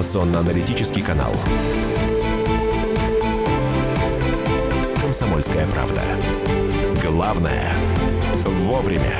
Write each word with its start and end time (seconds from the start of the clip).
информационно-аналитический 0.00 1.02
канал. 1.02 1.30
«Комсомольская 4.98 5.66
правда». 5.66 6.00
Главное– 7.04 7.70
вовремя. 8.44 9.12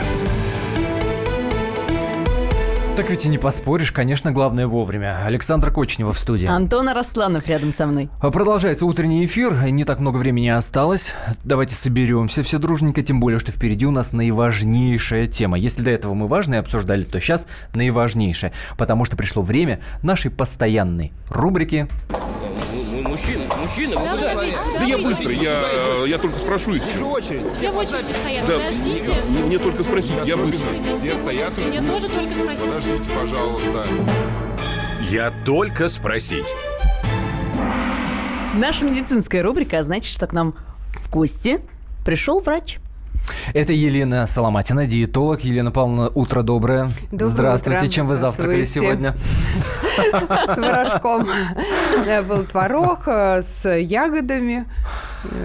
Так 2.96 3.08
ведь 3.08 3.24
и 3.24 3.28
не 3.28 3.38
поспоришь, 3.38 3.92
конечно, 3.92 4.30
главное 4.32 4.66
вовремя. 4.66 5.24
Александр 5.24 5.70
Кочнева 5.70 6.12
в 6.12 6.18
студии. 6.18 6.46
Антон 6.46 6.88
Арасланов 6.88 7.48
рядом 7.48 7.72
со 7.72 7.86
мной. 7.86 8.10
А 8.20 8.30
Продолжается 8.30 8.84
утренний 8.84 9.24
эфир, 9.24 9.54
не 9.70 9.84
так 9.84 10.00
много 10.00 10.18
времени 10.18 10.48
осталось. 10.48 11.14
Давайте 11.44 11.74
соберемся 11.76 12.42
все 12.42 12.58
дружненько, 12.58 13.02
тем 13.02 13.20
более, 13.20 13.38
что 13.38 13.52
впереди 13.52 13.86
у 13.86 13.90
нас 13.90 14.12
наиважнейшая 14.12 15.28
тема. 15.28 15.56
Если 15.58 15.82
до 15.82 15.90
этого 15.90 16.14
мы 16.14 16.26
важные 16.26 16.60
обсуждали, 16.60 17.04
то 17.04 17.20
сейчас 17.20 17.46
наиважнейшая, 17.74 18.52
потому 18.76 19.04
что 19.04 19.16
пришло 19.16 19.42
время 19.42 19.80
нашей 20.02 20.30
постоянной 20.30 21.12
рубрики 21.30 21.88
Мужчина, 23.00 23.44
мужчина, 23.56 23.94
Да, 23.96 24.12
вы 24.14 24.18
куда? 24.18 24.34
подождите, 24.34 24.78
Да 24.78 24.84
я 24.84 24.98
быстро, 24.98 25.32
я, 25.32 26.06
я 26.06 26.18
только 26.18 26.38
спрошу 26.38 26.72
Все 26.78 27.70
в 27.70 27.76
очереди 27.76 28.12
стоят, 28.12 28.46
Да, 28.46 28.52
подождите. 28.54 29.14
мне, 29.28 29.42
мне 29.44 29.58
только 29.58 29.82
спросить, 29.82 30.14
я 30.24 30.36
быстро. 30.36 30.68
Все 30.98 31.16
стоят. 31.16 31.56
Мне 31.58 31.80
тоже 31.82 32.08
только 32.08 32.34
спросить. 32.34 32.64
Подождите, 32.64 33.10
пожалуйста. 33.18 33.86
Я 35.10 35.32
только 35.44 35.88
спросить. 35.88 36.54
Наша 38.54 38.84
медицинская 38.84 39.42
рубрика 39.42 39.78
а 39.78 39.82
значит, 39.82 40.12
что 40.12 40.26
к 40.26 40.32
нам 40.32 40.54
в 41.02 41.10
гости 41.10 41.60
пришел 42.04 42.40
врач. 42.40 42.78
Это 43.54 43.72
Елена 43.72 44.26
Соломатина, 44.26 44.86
диетолог. 44.86 45.40
Елена 45.40 45.70
Павловна, 45.70 46.10
утро 46.14 46.42
доброе. 46.42 46.90
Доброе 47.10 47.28
Здравствуйте. 47.30 47.78
утро. 47.78 47.88
Чем 47.88 48.06
вы 48.06 48.16
завтракали 48.16 48.64
сегодня? 48.64 49.14
Творожком. 50.54 51.26
Был 52.28 52.44
творог 52.44 53.02
э, 53.06 53.42
с 53.42 53.68
ягодами 53.68 54.66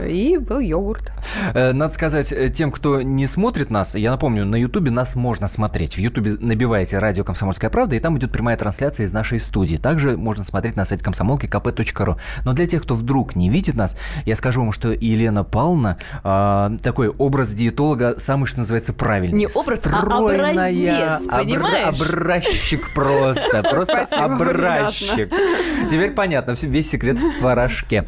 и 0.07 0.37
был 0.37 0.59
йогурт. 0.59 1.11
Э, 1.53 1.73
Надо 1.73 1.93
сказать, 1.93 2.31
э, 2.31 2.49
тем, 2.49 2.71
кто 2.71 3.01
не 3.01 3.27
смотрит 3.27 3.69
нас, 3.69 3.95
я 3.95 4.11
напомню, 4.11 4.45
на 4.45 4.55
Ютубе 4.55 4.91
нас 4.91 5.15
можно 5.15 5.47
смотреть. 5.47 5.95
В 5.95 5.99
Ютубе 5.99 6.35
набиваете 6.39 6.99
«Радио 6.99 7.23
Комсомольская 7.23 7.69
правда», 7.69 7.95
и 7.95 7.99
там 7.99 8.17
идет 8.17 8.31
прямая 8.31 8.57
трансляция 8.57 9.05
из 9.05 9.11
нашей 9.13 9.39
студии. 9.39 9.77
Также 9.77 10.17
можно 10.17 10.43
смотреть 10.43 10.75
на 10.75 10.85
сайте 10.85 11.03
комсомолки 11.03 11.45
kp.ру. 11.45 12.17
Но 12.43 12.53
для 12.53 12.67
тех, 12.67 12.83
кто 12.83 12.95
вдруг 12.95 13.35
не 13.35 13.49
видит 13.49 13.75
нас, 13.75 13.97
я 14.25 14.35
скажу 14.35 14.61
вам, 14.61 14.71
что 14.71 14.91
Елена 14.91 15.43
Павловна 15.43 15.97
э, 16.23 16.77
такой 16.81 17.09
образ 17.09 17.53
диетолога 17.53 18.15
самый, 18.17 18.45
что 18.45 18.59
называется, 18.59 18.93
правильный. 18.93 19.37
Не 19.37 19.47
образ, 19.47 19.85
а 19.85 20.01
Стройная, 20.01 20.51
образец, 20.51 21.27
обра- 21.27 21.43
понимаешь? 21.43 21.99
Образчик 22.01 22.93
просто, 22.93 23.63
просто 23.63 24.03
образчик. 24.11 25.31
Теперь 25.89 26.11
понятно, 26.11 26.55
весь 26.61 26.89
секрет 26.89 27.19
в 27.19 27.39
творожке. 27.39 28.05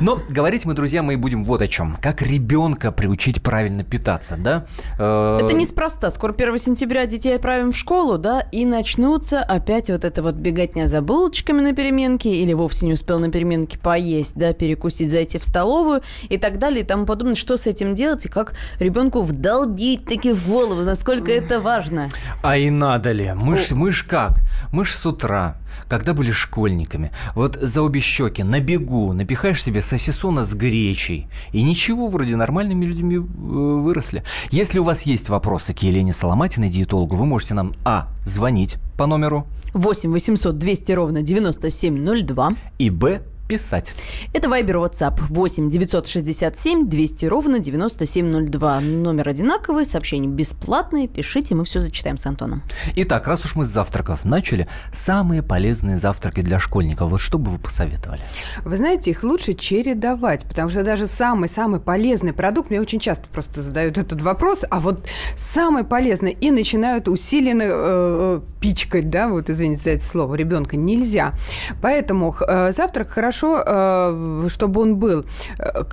Но 0.00 0.20
говорить 0.28 0.64
мы, 0.64 0.74
друзья 0.74 1.02
мои, 1.08 1.16
будем 1.16 1.44
вот 1.44 1.62
о 1.62 1.66
чем. 1.66 1.96
Как 2.00 2.20
ребенка 2.22 2.92
приучить 2.92 3.42
правильно 3.42 3.82
питаться, 3.82 4.36
да? 4.36 4.66
Э, 4.98 5.40
Это 5.42 5.54
неспроста. 5.54 6.10
Скоро 6.10 6.32
1 6.32 6.58
сентября 6.58 7.06
детей 7.06 7.34
отправим 7.34 7.72
в 7.72 7.76
школу, 7.76 8.18
да, 8.18 8.40
и 8.52 8.66
начнутся 8.66 9.42
опять 9.42 9.88
вот 9.90 10.04
это 10.04 10.22
вот 10.22 10.34
беготня 10.34 10.86
за 10.86 11.00
булочками 11.00 11.62
на 11.62 11.74
переменке 11.74 12.28
или 12.28 12.52
вовсе 12.52 12.86
не 12.86 12.92
успел 12.92 13.18
на 13.20 13.30
переменке 13.30 13.78
поесть, 13.78 14.36
да, 14.36 14.52
перекусить, 14.52 15.10
зайти 15.10 15.38
в 15.38 15.44
столовую 15.44 16.02
и 16.28 16.36
так 16.36 16.58
далее 16.58 16.82
и 16.82 16.86
тому 16.86 17.06
подобное. 17.06 17.34
Что 17.34 17.56
с 17.56 17.66
этим 17.66 17.94
делать 17.94 18.26
и 18.26 18.28
как 18.28 18.52
ребенку 18.78 19.22
вдолбить 19.22 20.04
таки 20.04 20.32
в 20.32 20.46
голову, 20.46 20.82
насколько 20.82 21.32
это 21.32 21.58
важно. 21.60 22.08
А 22.42 22.56
и 22.58 22.68
надо 22.68 23.12
ли? 23.12 23.32
Мы 23.34 23.56
ж, 23.56 23.70
мы 23.70 23.92
ж 23.92 24.04
как? 24.06 24.40
Мы 24.72 24.84
ж 24.84 24.92
с 24.92 25.06
утра, 25.06 25.56
когда 25.88 26.14
были 26.14 26.30
школьниками, 26.30 27.10
вот 27.34 27.56
за 27.60 27.82
обе 27.82 28.00
щеки, 28.00 28.42
на 28.42 28.60
бегу, 28.60 29.12
напихаешь 29.12 29.62
себе 29.62 29.82
сосисона 29.82 30.44
с 30.44 30.54
гречей, 30.54 31.28
и 31.52 31.62
ничего, 31.62 32.08
вроде 32.08 32.36
нормальными 32.36 32.84
людьми 32.84 33.16
э, 33.16 33.20
выросли. 33.20 34.22
Если 34.50 34.78
у 34.78 34.84
вас 34.84 35.02
есть 35.02 35.28
вопросы 35.28 35.74
к 35.74 35.78
Елене 35.78 36.12
Соломатиной, 36.12 36.68
диетологу, 36.68 37.16
вы 37.16 37.26
можете 37.26 37.54
нам, 37.54 37.72
а, 37.84 38.08
звонить 38.24 38.76
по 38.96 39.06
номеру, 39.06 39.46
8 39.74 40.10
800 40.10 40.58
200 40.58 40.92
ровно 40.92 41.22
9702. 41.22 42.52
и, 42.78 42.90
б, 42.90 43.22
писать. 43.48 43.94
Это 44.34 44.48
Вайбер 44.48 44.76
WhatsApp 44.76 45.20
8 45.28 45.70
967 45.70 46.88
200 46.88 47.26
ровно 47.26 47.58
9702. 47.58 48.80
Номер 48.80 49.28
одинаковый, 49.28 49.86
сообщения 49.86 50.28
бесплатные. 50.28 51.08
Пишите, 51.08 51.54
мы 51.54 51.64
все 51.64 51.80
зачитаем 51.80 52.18
с 52.18 52.26
Антоном. 52.26 52.62
Итак, 52.94 53.26
раз 53.26 53.44
уж 53.44 53.56
мы 53.56 53.64
с 53.64 53.68
завтраков 53.68 54.24
начали, 54.24 54.68
самые 54.92 55.42
полезные 55.42 55.96
завтраки 55.96 56.42
для 56.42 56.60
школьников, 56.60 57.10
вот 57.10 57.20
что 57.20 57.38
бы 57.38 57.50
вы 57.50 57.58
посоветовали? 57.58 58.20
Вы 58.64 58.76
знаете, 58.76 59.10
их 59.10 59.22
лучше 59.22 59.54
чередовать, 59.54 60.44
потому 60.44 60.68
что 60.68 60.84
даже 60.84 61.06
самый-самый 61.06 61.80
полезный 61.80 62.34
продукт, 62.34 62.70
мне 62.70 62.80
очень 62.80 63.00
часто 63.00 63.28
просто 63.28 63.62
задают 63.62 63.96
этот 63.96 64.20
вопрос, 64.20 64.64
а 64.68 64.80
вот 64.80 65.08
самый 65.36 65.84
полезный, 65.84 66.32
и 66.32 66.50
начинают 66.50 67.08
усиленно 67.08 67.62
э, 67.62 67.68
э, 67.70 68.40
пичкать, 68.60 69.08
да, 69.08 69.28
вот 69.28 69.48
извините 69.48 69.82
за 69.82 69.90
это 69.90 70.04
слово, 70.04 70.34
ребенка 70.34 70.76
нельзя. 70.76 71.32
Поэтому 71.80 72.34
э, 72.46 72.72
завтрак 72.72 73.08
хорошо, 73.08 73.37
э, 73.46 74.48
чтобы 74.48 74.80
он 74.80 74.96
был. 74.96 75.24
Э, 75.58 75.84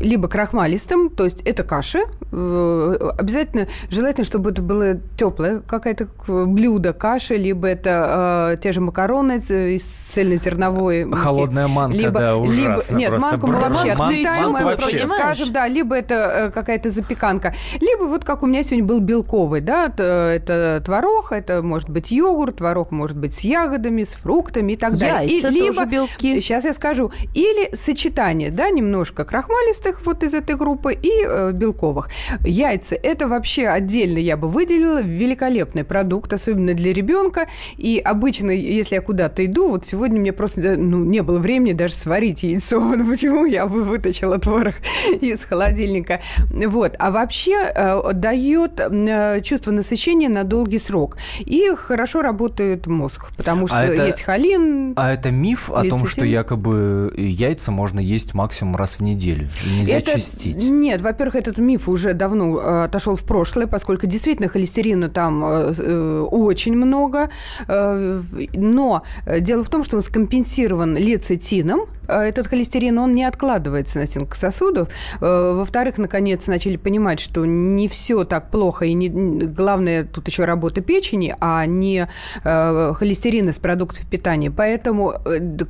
либо 0.00 0.28
крахмалистым, 0.28 1.10
то 1.10 1.24
есть 1.24 1.42
это 1.42 1.62
каши, 1.64 2.00
э, 2.32 2.96
обязательно, 3.18 3.68
желательно, 3.90 4.24
чтобы 4.24 4.50
это 4.50 4.62
было 4.62 4.96
теплое 5.16 5.60
какое-то 5.60 6.08
блюдо 6.26 6.92
каши, 6.92 7.36
либо 7.36 7.68
это 7.68 8.54
э, 8.54 8.56
те 8.62 8.72
же 8.72 8.80
макароны 8.80 9.42
э, 9.48 9.70
из 9.70 9.84
цельнозерновой 9.84 11.04
муки. 11.04 11.18
Холодная 11.18 11.68
манка, 11.68 11.96
либо, 11.96 12.18
да, 12.18 12.32
либо, 12.32 12.74
ужасно 12.74 12.96
нет, 12.96 13.10
просто. 13.10 13.28
манку 13.28 13.46
мы 13.46 13.56
вообще 13.56 13.90
отметаем, 13.90 14.52
вообще. 14.52 15.06
скажем, 15.06 15.52
да, 15.52 15.68
либо 15.68 15.96
это 15.96 16.14
э, 16.14 16.50
какая-то 16.50 16.90
запеканка, 16.90 17.54
либо 17.80 18.04
вот 18.04 18.24
как 18.24 18.42
у 18.42 18.46
меня 18.46 18.62
сегодня 18.62 18.84
был 18.84 19.00
белковый, 19.00 19.60
да, 19.60 19.86
это 19.86 20.82
творог, 20.84 21.32
это 21.32 21.62
может 21.62 21.88
быть 21.88 22.10
йогурт, 22.10 22.56
творог 22.56 22.90
может 22.90 23.16
быть 23.16 23.34
с 23.34 23.40
ягодами, 23.40 24.04
с 24.04 24.14
фруктами 24.14 24.72
и 24.72 24.76
так 24.76 24.96
далее. 24.96 25.30
Яйца 25.30 25.48
и, 25.48 25.52
либо, 25.52 25.74
тоже 25.74 25.86
белки. 25.86 26.40
Сейчас 26.40 26.64
я 26.64 26.72
скажу. 26.72 27.12
Или 27.34 27.74
сочетание, 27.74 28.50
да, 28.50 28.70
немножко 28.70 29.24
крахмалистых 29.68 30.04
вот 30.04 30.22
из 30.22 30.34
этой 30.34 30.56
группы 30.56 30.92
и 30.94 31.10
э, 31.24 31.52
белковых. 31.52 32.08
Яйца– 32.44 32.94
это 33.02 33.28
вообще 33.28 33.68
отдельно 33.68 34.18
я 34.18 34.36
бы 34.36 34.48
выделила 34.48 35.00
великолепный 35.00 35.84
продукт, 35.84 36.32
особенно 36.32 36.74
для 36.74 36.92
ребенка. 36.92 37.46
И 37.76 38.00
обычно, 38.04 38.50
если 38.50 38.96
я 38.96 39.00
куда-то 39.00 39.44
иду, 39.44 39.68
вот 39.68 39.86
сегодня 39.86 40.20
мне 40.20 40.32
просто 40.32 40.60
э, 40.60 40.76
ну, 40.76 41.04
не 41.04 41.22
было 41.22 41.38
времени 41.38 41.72
даже 41.72 41.94
сварить 41.94 42.42
яйцо. 42.42 42.78
Ну, 42.98 43.06
почему 43.06 43.44
я 43.44 43.66
бы 43.66 43.84
вытащила 43.84 44.38
творог 44.38 44.74
из 45.20 45.44
холодильника? 45.44 46.20
Вот. 46.50 46.96
А 46.98 47.10
вообще 47.10 47.70
э, 47.74 48.12
дает 48.12 48.80
э, 48.80 49.40
чувство 49.42 49.70
насыщения 49.70 50.28
на 50.28 50.44
долгий 50.44 50.78
срок. 50.78 51.18
И 51.38 51.70
хорошо 51.76 52.22
работает 52.22 52.86
мозг, 52.86 53.30
потому 53.36 53.68
что 53.68 53.78
А 53.78 53.84
это- 53.84 54.06
есть 54.06 54.22
холин. 54.22 54.94
А 54.96 55.12
это 55.12 55.30
миф 55.30 55.70
о 55.70 55.84
том, 55.84 56.06
что 56.06 56.24
якобы 56.24 57.12
яйца 57.16 57.70
можно 57.70 58.00
есть 58.00 58.34
максимум 58.34 58.76
раз 58.76 58.96
в 58.98 59.00
неделю. 59.00 59.48
Нельзя 59.66 59.96
Это- 59.96 60.12
чистить. 60.12 60.56
Нет, 60.56 61.00
во-первых, 61.02 61.36
этот 61.36 61.58
миф 61.58 61.88
уже 61.88 62.14
давно 62.14 62.58
э, 62.60 62.84
отошел 62.84 63.16
в 63.16 63.22
прошлое, 63.22 63.66
поскольку 63.66 64.06
действительно 64.06 64.48
холестерина 64.48 65.08
там 65.08 65.44
э, 65.44 65.72
э, 65.76 66.20
очень 66.30 66.76
много. 66.76 67.30
Э, 67.66 68.20
но 68.54 69.02
э, 69.26 69.40
дело 69.40 69.64
в 69.64 69.68
том, 69.68 69.84
что 69.84 69.96
он 69.96 70.02
скомпенсирован 70.02 70.96
лецитином. 70.96 71.80
Э, 72.08 72.22
Этот 72.22 72.46
холестерин, 72.46 72.98
он 72.98 73.14
не 73.14 73.24
откладывается 73.24 73.98
на 73.98 74.06
стенках 74.06 74.36
сосудов. 74.36 74.88
Э, 75.20 75.52
Во-вторых, 75.54 75.98
наконец 75.98 76.46
начали 76.46 76.76
понимать, 76.76 77.20
что 77.20 77.44
не 77.44 77.88
все 77.88 78.24
так 78.24 78.50
плохо, 78.50 78.86
и 78.86 78.94
не, 78.94 79.08
главное 79.08 80.04
тут 80.04 80.28
еще 80.28 80.44
работа 80.44 80.80
печени, 80.80 81.34
а 81.40 81.64
не 81.66 82.08
э, 82.44 82.92
холестерин 82.94 83.48
из 83.48 83.58
продуктов 83.58 84.06
питания. 84.06 84.50
Поэтому, 84.50 85.14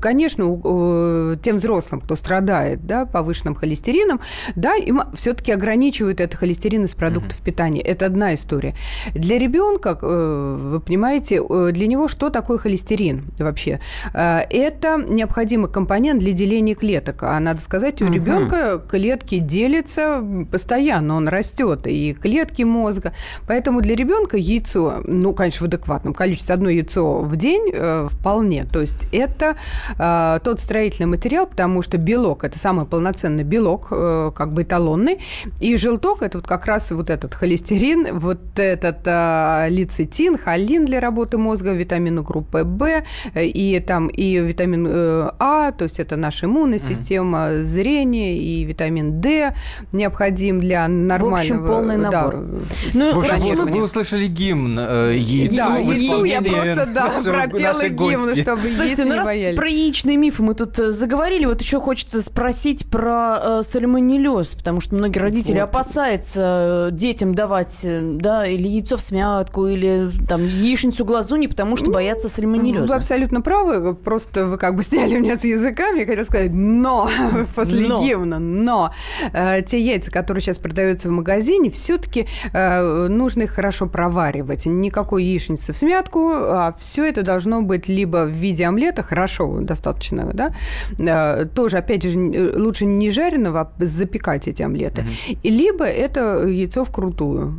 конечно, 0.00 1.36
тем 1.42 1.56
взрослым, 1.56 2.00
кто 2.00 2.16
страдает 2.16 2.86
да, 2.86 3.06
повышенным 3.06 3.54
холестерином, 3.54 4.20
да, 4.54 4.74
им 4.74 5.02
все-таки 5.14 5.52
ограничивают 5.52 6.20
это 6.20 6.36
холестерин 6.36 6.84
из 6.84 6.94
продуктов 6.94 7.38
питания. 7.38 7.80
Это 7.80 8.06
одна 8.06 8.34
история. 8.34 8.74
Для 9.14 9.38
ребенка, 9.38 9.98
вы 10.00 10.80
понимаете, 10.80 11.42
для 11.72 11.86
него 11.86 12.08
что 12.08 12.30
такое 12.30 12.58
холестерин 12.58 13.24
вообще? 13.38 13.80
Это 14.12 15.02
необходимый 15.08 15.70
компонент 15.70 16.20
для 16.20 16.27
для 16.28 16.36
деления 16.36 16.74
клеток. 16.74 17.22
А 17.22 17.40
надо 17.40 17.60
сказать, 17.62 18.02
у 18.02 18.04
Мгм. 18.04 18.14
ребенка 18.14 18.78
клетки 18.90 19.38
делятся 19.38 20.22
постоянно, 20.50 21.16
он 21.16 21.28
растет, 21.28 21.86
и 21.86 22.12
клетки 22.14 22.62
мозга. 22.64 23.12
Поэтому 23.46 23.80
для 23.80 23.96
ребенка 23.96 24.36
яйцо, 24.36 25.00
ну, 25.04 25.32
конечно, 25.32 25.64
в 25.64 25.68
адекватном 25.68 26.14
количестве, 26.14 26.54
одно 26.54 26.68
яйцо 26.68 27.20
в 27.20 27.36
день 27.36 27.70
э, 27.72 28.08
вполне. 28.10 28.64
То 28.64 28.80
есть 28.80 29.08
это 29.12 29.56
э, 29.98 30.38
тот 30.44 30.60
строительный 30.60 31.06
материал, 31.08 31.46
потому 31.46 31.82
что 31.82 31.96
белок– 31.98 32.44
это 32.44 32.58
самый 32.58 32.84
полноценный 32.86 33.44
белок, 33.44 33.88
э, 33.90 34.32
как 34.34 34.52
бы 34.52 34.62
эталонный, 34.62 35.16
и 35.60 35.76
желток– 35.76 36.22
это 36.22 36.38
вот 36.38 36.46
как 36.46 36.66
раз 36.66 36.90
вот 36.90 37.10
этот 37.10 37.34
холестерин, 37.34 38.18
вот 38.18 38.58
этот 38.58 38.98
э, 39.06 39.66
лецитин, 39.70 40.36
холин 40.38 40.84
для 40.84 41.00
работы 41.00 41.38
мозга, 41.38 41.72
витамины 41.72 42.22
группы 42.22 42.62
В, 42.64 42.82
э, 43.34 43.44
и 43.46 43.80
там 43.80 44.08
и 44.08 44.36
витамин 44.38 44.86
э, 44.88 45.30
А, 45.38 45.72
то 45.72 45.84
есть 45.84 46.00
это 46.00 46.16
наша 46.18 46.46
иммунная 46.46 46.78
система, 46.78 47.50
зрение, 47.64 48.36
и 48.36 48.64
витамин 48.64 49.20
D 49.20 49.54
необходим 49.92 50.60
для 50.60 50.86
нормального... 50.88 51.66
полный 51.66 51.96
да, 51.96 52.10
набор. 52.10 52.36
Ну, 52.94 53.14
В 53.14 53.18
общем, 53.18 53.30
раньше 53.32 53.54
вы, 53.56 53.64
мы- 53.66 53.70
вы 53.72 53.82
услышали 53.84 54.26
гимн 54.26 54.78
э, 54.78 55.14
яйцу 55.16 55.56
Да, 55.56 55.70
в 55.70 55.90
яйцу 55.90 56.24
я 56.24 56.42
просто, 56.42 56.88
да, 56.94 57.08
нашего- 57.12 57.32
пропела 57.32 57.88
гимн, 57.88 58.34
чтобы 58.34 58.62
Слушайте, 58.62 59.04
ну 59.04 59.10
не 59.10 59.16
раз 59.16 59.26
боялись. 59.26 59.56
про 59.56 59.68
яичные 59.68 60.16
мифы 60.16 60.42
мы 60.42 60.54
тут 60.54 60.78
э, 60.78 60.90
заговорили, 60.92 61.44
вот 61.46 61.60
еще 61.60 61.80
хочется 61.80 62.20
спросить 62.22 62.88
про 62.90 63.38
э, 63.42 63.62
сальмонеллез, 63.62 64.54
потому 64.54 64.80
что 64.80 64.94
многие 64.94 65.18
родители 65.18 65.54
Вот. 65.60 65.64
опасаются 65.70 66.88
э, 66.90 66.94
детям 66.94 67.34
давать, 67.34 67.80
э, 67.84 68.00
да, 68.02 68.46
или 68.46 68.66
яйцо 68.68 68.96
в 68.96 69.00
смятку, 69.02 69.66
или 69.66 70.10
там 70.28 70.44
яичницу 70.46 71.04
глазуньи, 71.04 71.46
потому 71.46 71.76
что 71.76 71.90
боятся 71.90 72.28
Вы 72.28 72.32
сальмонеллеза. 72.34 72.94
абсолютно 72.94 73.40
правы, 73.40 73.94
просто 73.94 74.46
вы 74.46 74.58
как 74.58 74.74
бы 74.76 74.82
сняли 74.82 75.18
меня 75.18 75.36
с 75.36 75.44
языка, 75.44 75.90
мне 75.92 76.04
хотел 76.08 76.24
сказать 76.24 76.50
«но» 76.52 77.08
после 77.54 77.88
Но. 77.88 78.02
гимна, 78.02 78.38
но 78.38 78.92
э, 79.32 79.62
те 79.62 79.80
яйца, 79.80 80.10
которые 80.10 80.40
сейчас 80.42 80.58
продаются 80.58 81.08
в 81.08 81.12
магазине, 81.12 81.70
все-таки 81.70 82.26
нужно 83.08 83.42
их 83.42 83.50
хорошо 83.50 83.86
проваривать. 83.86 84.66
Никакой 84.66 85.24
яичницы 85.24 85.72
в 85.72 85.76
смятку, 85.76 86.30
а 86.32 86.74
все 86.78 87.04
это 87.08 87.22
должно 87.22 87.62
быть 87.62 87.88
либо 87.88 88.24
в 88.24 88.30
виде 88.30 88.64
омлета, 88.64 89.02
хорошо, 89.02 89.60
достаточно, 89.60 90.30
да, 90.34 90.52
э, 90.98 91.46
тоже, 91.46 91.78
опять 91.78 92.02
же, 92.02 92.10
н- 92.18 92.60
лучше 92.60 92.84
не 92.86 93.10
жареного, 93.10 93.60
а 93.60 93.84
запекать 93.84 94.48
эти 94.48 94.62
омлеты, 94.62 95.04
И 95.42 95.50
либо 95.50 95.84
это 95.84 96.46
яйцо 96.46 96.84
вкрутую. 96.84 97.54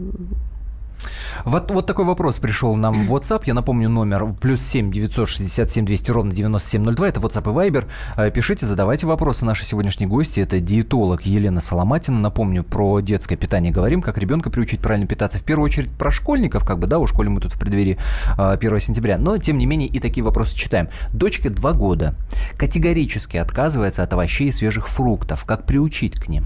Вот, 1.46 1.72
вот 1.72 1.86
такой 1.86 2.06
вопрос 2.06 2.38
пришел 2.38 2.76
нам 2.76 2.94
в 3.06 3.14
WhatsApp. 3.14 3.44
Я 3.46 3.54
напомню, 3.54 3.90
номер 3.90 4.34
плюс 4.40 4.62
7 4.62 4.92
967 4.92 5.86
200 5.86 6.12
ровно 6.12 6.32
9702. 6.32 7.08
Это 7.08 7.20
WhatsApp 7.20 7.44
и 7.44 7.70
Viber. 7.70 7.86
Э, 8.18 8.32
Пишите, 8.32 8.66
задавайте 8.66 9.08
вопросы. 9.08 9.46
Наши 9.46 9.66
сегодняшние 9.66 10.08
гости– 10.10 10.40
это 10.42 10.60
диетолог 10.60 11.22
Елена 11.24 11.62
Соломатина. 11.62 12.20
Напомню, 12.20 12.64
про 12.64 13.00
детское 13.00 13.36
питание 13.36 13.72
говорим, 13.72 14.02
как 14.02 14.18
ребенка 14.18 14.50
приучить 14.50 14.82
правильно 14.82 15.08
питаться. 15.08 15.40
В 15.40 15.44
первую 15.44 15.66
очередь 15.66 15.92
про 15.92 16.12
школьников, 16.12 16.66
как 16.66 16.80
бы, 16.80 16.88
да, 16.88 17.00
у 17.00 17.08
школе 17.08 17.30
мы 17.30 17.40
тут 17.42 17.54
в 17.54 17.60
преддверии 17.60 17.98
э, 18.38 18.52
1 18.54 18.80
сентября. 18.80 19.18
Но, 19.18 19.38
тем 19.38 19.58
не 19.58 19.66
менее, 19.66 19.88
и 19.88 20.00
такие 20.00 20.24
вопросы 20.24 20.56
читаем. 20.56 20.90
Дочке 21.14 21.50
2 21.50 21.74
года. 21.74 22.16
Категорически 22.58 23.38
отказывается 23.38 24.04
от 24.04 24.14
овощей 24.14 24.50
и 24.50 24.52
свежих 24.52 24.88
фруктов. 24.88 25.46
Как 25.46 25.66
приучить 25.66 26.16
к 26.20 26.28
ним? 26.28 26.44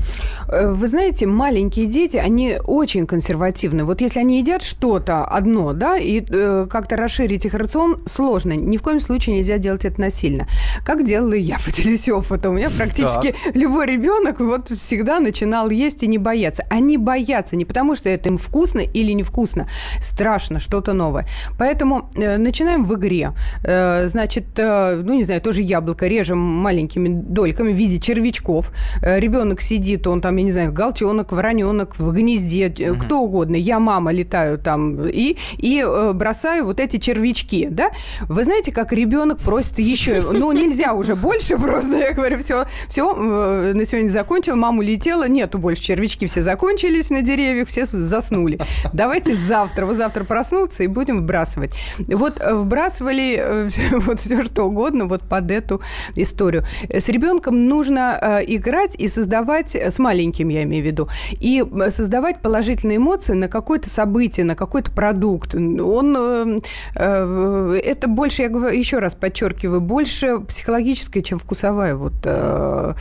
Э, 0.48 0.72
Вы 0.72 0.88
знаете, 0.88 1.26
маленькие 1.26 1.88
дети, 1.88 2.18
они 2.18 2.58
очень 2.64 3.08
консервативны. 3.08 3.84
Вот 3.84 4.02
если 4.02 4.20
они 4.20 4.43
едят 4.44 4.62
что-то 4.62 5.24
одно, 5.24 5.74
да, 5.74 5.98
и 5.98 6.22
э, 6.28 6.68
как-то 6.70 6.98
расширить 6.98 7.46
их 7.46 7.54
рацион 7.54 8.04
сложно. 8.06 8.54
Ни 8.54 8.78
в 8.78 8.82
коем 8.82 9.00
случае 9.00 9.38
нельзя 9.38 9.58
делать 9.58 9.86
это 9.86 10.00
насильно. 10.02 10.48
Как 10.86 11.06
делала 11.06 11.34
я, 11.34 11.58
поделюсь 11.66 12.10
опытом. 12.10 12.54
У 12.54 12.56
меня 12.58 12.70
практически 12.70 13.34
любой 13.54 13.88
ребенок 13.88 14.40
вот 14.40 14.70
всегда 14.70 15.20
начинал 15.20 15.70
есть 15.70 16.04
и 16.04 16.08
не 16.08 16.18
бояться. 16.18 16.66
Они 16.70 16.98
боятся 16.98 17.56
не 17.56 17.66
потому, 17.66 17.96
что 17.96 18.10
это 18.10 18.30
им 18.30 18.38
вкусно 18.38 18.82
или 18.82 19.14
невкусно. 19.14 19.68
Страшно, 20.02 20.60
что-то 20.60 20.94
новое. 20.94 21.26
Поэтому 21.58 22.10
э, 22.16 22.38
начинаем 22.38 22.86
в 22.86 22.94
игре. 22.96 23.32
Э, 23.64 24.08
значит, 24.10 24.46
э, 24.58 25.02
ну, 25.04 25.14
не 25.14 25.24
знаю, 25.24 25.42
тоже 25.42 25.62
яблоко 25.62 26.08
режем 26.08 26.38
маленькими 26.40 27.08
дольками 27.08 27.72
в 27.72 27.76
виде 27.76 28.00
червячков. 28.00 28.72
Э, 29.02 29.20
ребенок 29.20 29.62
сидит, 29.62 30.06
он 30.08 30.20
там, 30.22 30.36
я 30.36 30.44
не 30.44 30.52
знаю, 30.52 30.74
галчонок, 30.74 31.32
вороненок 31.32 31.98
в 31.98 32.12
гнезде, 32.12 32.68
э, 32.68 32.94
кто 32.94 33.22
угодно. 33.22 33.56
Я, 33.56 33.80
мама, 33.80 34.12
летаю 34.34 34.58
там 34.58 35.06
и, 35.08 35.38
и 35.58 35.84
э, 35.86 36.14
бросаю 36.14 36.66
вот 36.66 36.80
эти 36.80 36.98
червячки, 36.98 37.68
да? 37.70 37.92
Вы 38.28 38.44
знаете, 38.44 38.72
как 38.72 38.92
ребенок 38.92 39.40
просит 39.40 39.80
еще, 39.80 40.22
ну, 40.22 40.52
нельзя 40.52 40.94
уже 40.94 41.16
больше 41.16 41.58
просто, 41.58 41.98
я 41.98 42.14
говорю, 42.14 42.40
все, 42.40 42.66
все, 42.90 43.14
на 43.14 43.86
сегодня 43.86 44.10
закончил, 44.10 44.56
мама 44.56 44.80
улетела, 44.80 45.28
нету 45.28 45.60
больше 45.60 45.84
червячки, 45.84 46.26
все 46.26 46.42
закончились 46.42 47.10
на 47.10 47.22
деревьях, 47.22 47.68
все 47.68 47.86
заснули. 47.86 48.60
Давайте 48.92 49.36
завтра, 49.36 49.86
вот 49.86 49.98
завтра 49.98 50.24
проснуться 50.24 50.84
и 50.84 50.88
будем 50.88 51.18
выбрасывать. 51.18 51.72
Вот 52.00 52.40
э, 52.40 52.54
вбрасывали 52.54 53.36
э, 53.38 53.70
вот 54.00 54.20
все 54.20 54.44
что 54.44 54.64
угодно 54.64 55.06
вот 55.06 55.22
под 55.22 55.52
эту 55.52 55.82
историю. 56.16 56.64
С 56.90 57.08
ребенком 57.10 57.68
нужно 57.68 58.18
э, 58.20 58.40
играть 58.48 58.96
и 58.96 59.08
создавать, 59.08 59.76
э, 59.76 59.92
с 59.92 60.00
маленьким 60.00 60.50
я 60.50 60.64
имею 60.64 60.84
в 60.84 60.88
виду, 60.88 61.08
и 61.40 61.64
э, 61.64 61.92
создавать 61.92 62.42
положительные 62.42 62.98
эмоции 62.98 63.34
на 63.34 63.48
какое-то 63.48 63.90
событие, 63.90 64.23
на 64.44 64.56
какой-то 64.56 64.92
продукт. 64.92 65.56
Он, 65.56 66.16
э, 66.18 66.60
э, 66.96 67.80
это 67.84 68.08
больше, 68.08 68.44
я 68.44 68.50
говорю, 68.50 68.78
еще 68.78 69.00
раз 69.00 69.16
подчеркиваю, 69.16 69.82
больше 69.82 70.40
психологическое, 70.40 71.22
чем 71.22 71.40
вкусовая. 71.40 71.96
Вот, 71.96 72.14
э, 72.24 72.94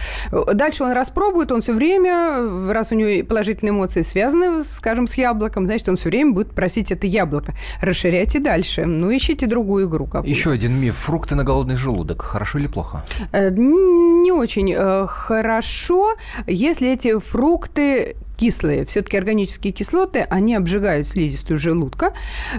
дальше 0.54 0.84
он 0.84 0.92
распробует, 0.92 1.52
он 1.52 1.60
все 1.60 1.72
время, 1.72 2.70
раз 2.70 2.92
у 2.92 2.94
него 2.94 3.24
положительные 3.26 3.70
эмоции 3.70 4.02
связаны, 4.02 4.64
скажем, 4.64 5.06
с 5.06 5.14
яблоком, 5.14 5.66
значит, 5.66 5.88
он 5.88 5.96
все 5.96 6.08
время 6.08 6.32
будет 6.32 6.50
просить 6.52 6.90
это 6.90 7.06
яблоко. 7.06 7.54
Расширяйте 7.80 8.38
дальше. 8.40 8.84
Ну, 8.84 9.14
ищите 9.14 9.46
другую 9.46 9.88
игру. 9.88 10.08
Еще 10.24 10.50
один 10.50 10.74
миф. 10.80 10.96
Фрукты 10.96 11.36
на 11.36 11.44
голодный 11.44 11.76
желудок. 11.76 12.22
Хорошо 12.22 12.58
или 12.58 12.66
плохо? 12.66 13.04
Э, 13.32 13.50
Не 13.50 14.32
очень 14.32 14.74
хорошо, 15.06 16.14
если 16.46 16.90
эти 16.90 17.18
фрукты 17.18 18.16
кислые. 18.42 18.84
Все-таки 18.84 19.16
органические 19.16 19.72
кислоты, 19.72 20.26
они 20.30 20.56
обжигают 20.56 21.06
слизистую 21.06 21.58
желудка. 21.58 22.12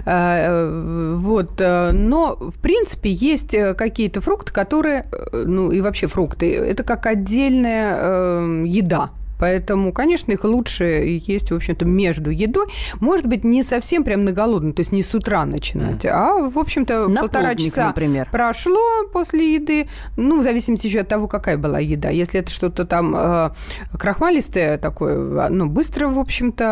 Э, 0.06 1.14
Вот. 1.18 1.60
э, 1.60 1.92
Но, 1.92 2.36
в 2.36 2.58
принципе, 2.62 3.10
есть 3.10 3.54
э, 3.54 3.74
какие-то 3.74 4.20
фрукты, 4.20 4.52
которые, 4.52 5.04
ну 5.32 5.70
и 5.72 5.80
вообще 5.82 6.06
фрукты, 6.06 6.54
это 6.54 6.84
как 6.84 7.06
отдельная 7.06 7.96
э, 7.98 8.64
еда. 8.66 9.10
Поэтому, 9.38 9.92
конечно, 9.92 10.32
их 10.32 10.44
лучше 10.44 10.84
есть, 10.84 11.50
в 11.50 11.54
общем-то, 11.54 11.84
между 11.84 12.30
едой. 12.30 12.66
Может 13.00 13.26
быть, 13.26 13.44
не 13.44 13.62
совсем 13.62 14.04
прям 14.04 14.24
на 14.24 14.32
голодный, 14.32 14.72
то 14.72 14.80
есть 14.80 14.92
не 14.92 15.02
с 15.02 15.14
утра 15.14 15.44
начинать, 15.44 16.04
а, 16.04 16.48
в 16.48 16.58
общем-то, 16.58 17.08
На 17.08 17.22
полтора 17.22 17.48
полдник, 17.48 17.70
часа 17.70 17.86
например. 17.88 18.28
прошло 18.30 19.06
после 19.12 19.54
еды, 19.54 19.88
ну, 20.16 20.40
в 20.40 20.42
зависимости 20.42 20.86
еще 20.86 21.00
от 21.00 21.08
того, 21.08 21.28
какая 21.28 21.56
была 21.56 21.78
еда. 21.78 22.10
Если 22.10 22.40
это 22.40 22.50
что-то 22.50 22.84
там 22.84 23.14
э, 23.16 23.50
крахмалистое 23.98 24.78
такое, 24.78 25.48
ну, 25.48 25.66
быстро, 25.66 26.08
в 26.08 26.18
общем-то, 26.18 26.64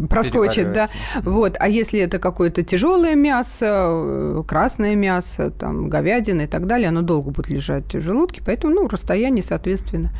э, 0.00 0.06
проскочит, 0.08 0.72
да. 0.72 0.88
Вот. 1.22 1.56
А 1.58 1.68
если 1.68 2.00
это 2.00 2.18
какое-то 2.18 2.62
тяжелое 2.62 3.14
мясо, 3.14 3.66
э, 3.90 4.42
красное 4.46 4.94
мясо, 4.94 5.50
там, 5.50 5.88
говядина 5.88 6.42
и 6.42 6.46
так 6.46 6.66
далее, 6.66 6.88
оно 6.88 7.02
долго 7.02 7.30
будет 7.30 7.48
лежать 7.48 7.94
в 7.94 8.00
желудке, 8.00 8.42
поэтому, 8.44 8.74
ну, 8.74 8.88
расстояние, 8.88 9.42
соответственно, 9.42 10.10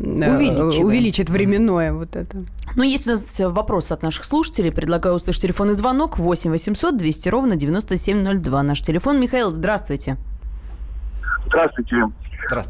э, 0.00 0.36
Увеличиваем. 0.36 0.86
увеличит 0.86 1.30
временное 1.30 1.92
вот 1.92 2.16
это. 2.16 2.44
Ну, 2.76 2.82
есть 2.82 3.06
у 3.06 3.10
нас 3.10 3.40
вопрос 3.40 3.90
от 3.92 4.02
наших 4.02 4.24
слушателей. 4.24 4.70
Предлагаю 4.72 5.16
услышать 5.16 5.42
телефонный 5.42 5.74
звонок 5.74 6.18
8 6.18 6.50
800 6.50 6.96
200 6.96 7.28
ровно 7.28 7.56
9702. 7.56 8.62
Наш 8.62 8.82
телефон. 8.82 9.20
Михаил, 9.20 9.50
здравствуйте. 9.50 10.16
Здравствуйте. 11.46 12.04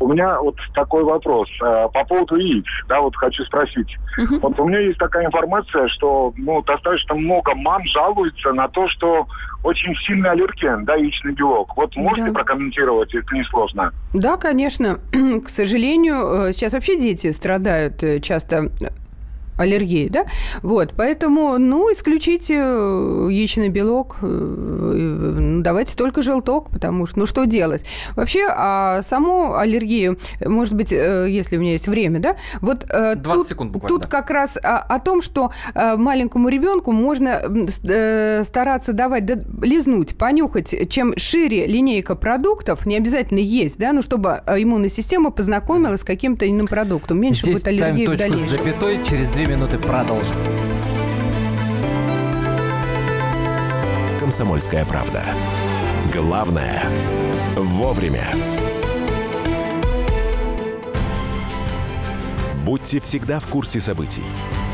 У 0.00 0.08
меня 0.12 0.40
вот 0.40 0.56
такой 0.74 1.04
вопрос 1.04 1.48
э, 1.62 1.88
по 1.92 2.04
поводу 2.04 2.36
яиц. 2.36 2.64
Да, 2.88 3.00
вот 3.00 3.14
хочу 3.16 3.44
спросить. 3.44 3.96
Мгм. 4.16 4.40
Вот 4.40 4.58
у 4.60 4.68
меня 4.68 4.80
есть 4.80 4.98
такая 4.98 5.26
информация, 5.26 5.88
что 5.88 6.32
ну, 6.36 6.62
достаточно 6.62 7.14
много 7.14 7.54
мам 7.54 7.82
жалуются 7.84 8.52
на 8.52 8.68
то, 8.68 8.88
что 8.88 9.26
очень 9.64 9.94
сильный 10.06 10.30
аллерген, 10.30 10.84
да, 10.84 10.94
яичный 10.94 11.32
белок. 11.32 11.76
Вот 11.76 11.94
можете 11.96 12.26
Да. 12.26 12.32
прокомментировать, 12.32 13.14
это 13.14 13.34
несложно. 13.34 13.92
Да, 14.14 14.36
конечно. 14.36 14.98
К 15.44 15.48
сожалению, 15.48 16.48
э, 16.48 16.52
сейчас 16.52 16.72
вообще 16.72 16.98
дети 17.00 17.32
страдают 17.32 18.02
э, 18.02 18.20
часто 18.20 18.70
аллергии, 19.58 20.08
да? 20.08 20.24
Вот, 20.62 20.94
поэтому, 20.96 21.58
ну, 21.58 21.92
исключите 21.92 22.54
э, 22.54 23.28
яичный 23.30 23.68
белок, 23.68 24.16
э, 24.22 24.26
э, 24.26 25.60
давайте 25.60 25.96
только 25.96 26.22
желток, 26.22 26.70
потому 26.70 27.06
что, 27.06 27.18
ну, 27.18 27.26
что 27.26 27.44
делать? 27.44 27.84
Вообще, 28.14 28.46
а 28.48 29.02
саму 29.02 29.56
аллергию, 29.56 30.18
может 30.44 30.74
быть, 30.74 30.92
если 30.92 31.56
у 31.56 31.60
меня 31.60 31.72
есть 31.72 31.88
время, 31.88 32.20
да, 32.20 32.36
вот 32.60 32.86
20 32.88 33.22
тут, 33.22 33.48
секунд 33.48 33.72
буквально, 33.72 33.88
тут 33.88 34.02
да. 34.02 34.08
как 34.08 34.30
раз 34.30 34.56
о, 34.56 34.78
о 34.78 35.00
том, 35.00 35.22
что 35.22 35.50
маленькому 35.74 36.48
ребенку 36.48 36.92
можно 36.92 37.42
стараться 38.44 38.92
давать, 38.92 39.26
да, 39.26 39.34
лизнуть, 39.62 40.16
понюхать, 40.16 40.88
чем 40.88 41.16
шире 41.16 41.66
линейка 41.66 42.14
продуктов, 42.14 42.86
не 42.86 42.96
обязательно 42.96 43.40
есть, 43.40 43.78
да, 43.78 43.92
ну, 43.92 44.02
чтобы 44.02 44.42
иммунная 44.46 44.88
система 44.88 45.30
познакомилась 45.30 46.02
с 46.02 46.04
каким-то 46.04 46.48
иным 46.48 46.68
продуктом, 46.68 47.20
меньше 47.20 47.42
Здесь 47.42 47.54
будет 47.56 47.68
аллергии 47.68 48.06
в 48.06 48.16
точку 48.16 48.38
с 48.38 48.50
запятой, 48.50 49.00
через 49.04 49.28
две 49.30 49.47
минуты 49.48 49.78
продолжим. 49.78 50.36
«Комсомольская 54.20 54.84
правда». 54.84 55.24
Главное– 56.14 56.82
вовремя. 57.56 58.24
Будьте 62.64 63.00
всегда 63.00 63.40
в 63.40 63.46
курсе 63.46 63.80
событий. 63.80 64.24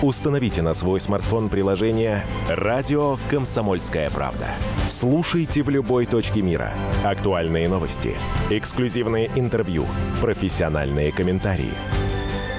Установите 0.02 0.60
на 0.62 0.74
свой 0.74 0.98
смартфон 0.98 1.48
приложение 1.48 2.24
«Радио 2.48 3.16
Комсомольская 3.30 4.10
правда». 4.10 4.48
Слушайте 4.88 5.62
в 5.62 5.70
любой 5.70 6.06
точке 6.06 6.42
мира. 6.42 6.74
Актуальные 7.04 7.68
новости, 7.68 8.16
эксклюзивные 8.50 9.30
интервью, 9.36 9.86
профессиональные 10.20 11.12
комментарии. 11.12 11.93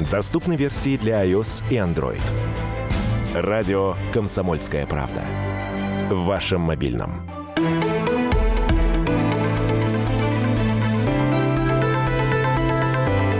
Доступны 0.01 0.57
версии 0.57 0.97
для 0.97 1.25
iOS 1.25 1.63
и 1.69 1.75
Android. 1.75 2.21
Радио 3.33 3.95
«Комсомольская 4.13 4.85
правда». 4.85 5.23
В 6.09 6.25
вашем 6.25 6.61
мобильном. 6.61 7.25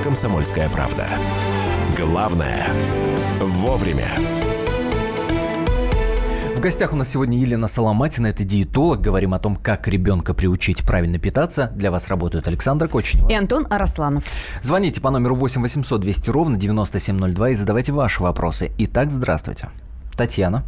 «Комсомольская 0.04 0.70
правда». 0.70 1.08
Главное– 1.98 2.68
вовремя. 3.40 4.08
В 6.66 6.68
гостях 6.68 6.94
у 6.94 6.96
нас 6.96 7.12
сегодня 7.12 7.38
Елена 7.38 7.68
Соломатина, 7.68 8.26
это 8.26 8.44
диетолог. 8.44 9.00
Говорим 9.00 9.36
о 9.36 9.40
том, 9.40 9.56
как 9.56 9.88
ребенка 9.88 10.34
приучить 10.34 10.84
правильно 10.84 11.20
питаться. 11.20 11.70
Для 11.76 11.92
вас 11.92 12.10
работают 12.10 12.48
Александр 12.48 12.88
Кочнева. 12.88 13.30
И 13.30 13.36
Антон 13.36 13.68
Арасланов. 13.70 14.24
Звоните 14.62 15.00
по 15.00 15.12
номеру 15.12 15.36
8 15.36 15.62
800 15.62 16.02
200 16.02 16.30
ровно 16.32 16.58
9702 16.58 17.50
и 17.50 17.54
задавайте 17.54 17.92
ваши 17.92 18.24
вопросы. 18.24 18.72
Итак, 18.80 19.12
здравствуйте. 19.12 19.70
Татьяна. 20.18 20.64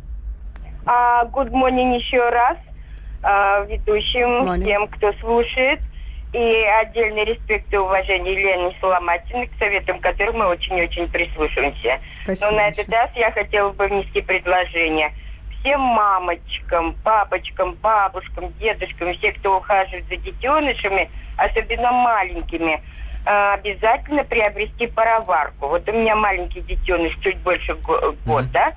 А, 0.86 1.26
Good 1.26 1.50
morning 1.50 1.98
еще 1.98 2.30
раз 2.30 2.58
а, 3.24 3.64
ведущим, 3.64 4.46
Morning. 4.46 4.66
всем, 4.66 4.88
кто 4.90 5.12
слушает. 5.14 5.80
И 6.32 6.64
отдельный 6.80 7.26
респект 7.26 7.74
и 7.74 7.78
уважение 7.78 8.36
Елене 8.36 8.78
Соломатиной, 8.80 9.48
к 9.48 9.58
советам 9.58 10.00
которых 10.00 10.36
мы 10.36 10.46
очень-очень 10.46 11.08
прислушиваемся. 11.08 12.00
Спасибо 12.24 12.52
Но 12.52 12.58
на 12.58 12.68
этот 12.68 12.88
раз 12.90 13.10
я 13.16 13.32
хотела 13.32 13.72
бы 13.72 13.88
внести 13.88 14.22
предложение 14.22 15.12
всем 15.60 15.80
мамочкам, 15.82 16.94
папочкам, 17.04 17.74
бабушкам, 17.76 18.54
дедушкам, 18.60 19.14
все, 19.16 19.32
кто 19.34 19.58
ухаживает 19.58 20.06
за 20.08 20.18
детенышами, 20.18 21.10
особенно 21.38 21.92
маленькими, 21.92 22.82
а, 23.26 23.54
обязательно 23.56 24.24
приобрести 24.24 24.88
пароварку. 24.88 25.68
Вот 25.68 25.88
у 25.90 25.92
меня 25.92 26.16
маленький 26.16 26.62
детеныш, 26.62 27.16
чуть 27.22 27.38
больше 27.40 27.74
го- 27.76 28.16
года, 28.26 28.74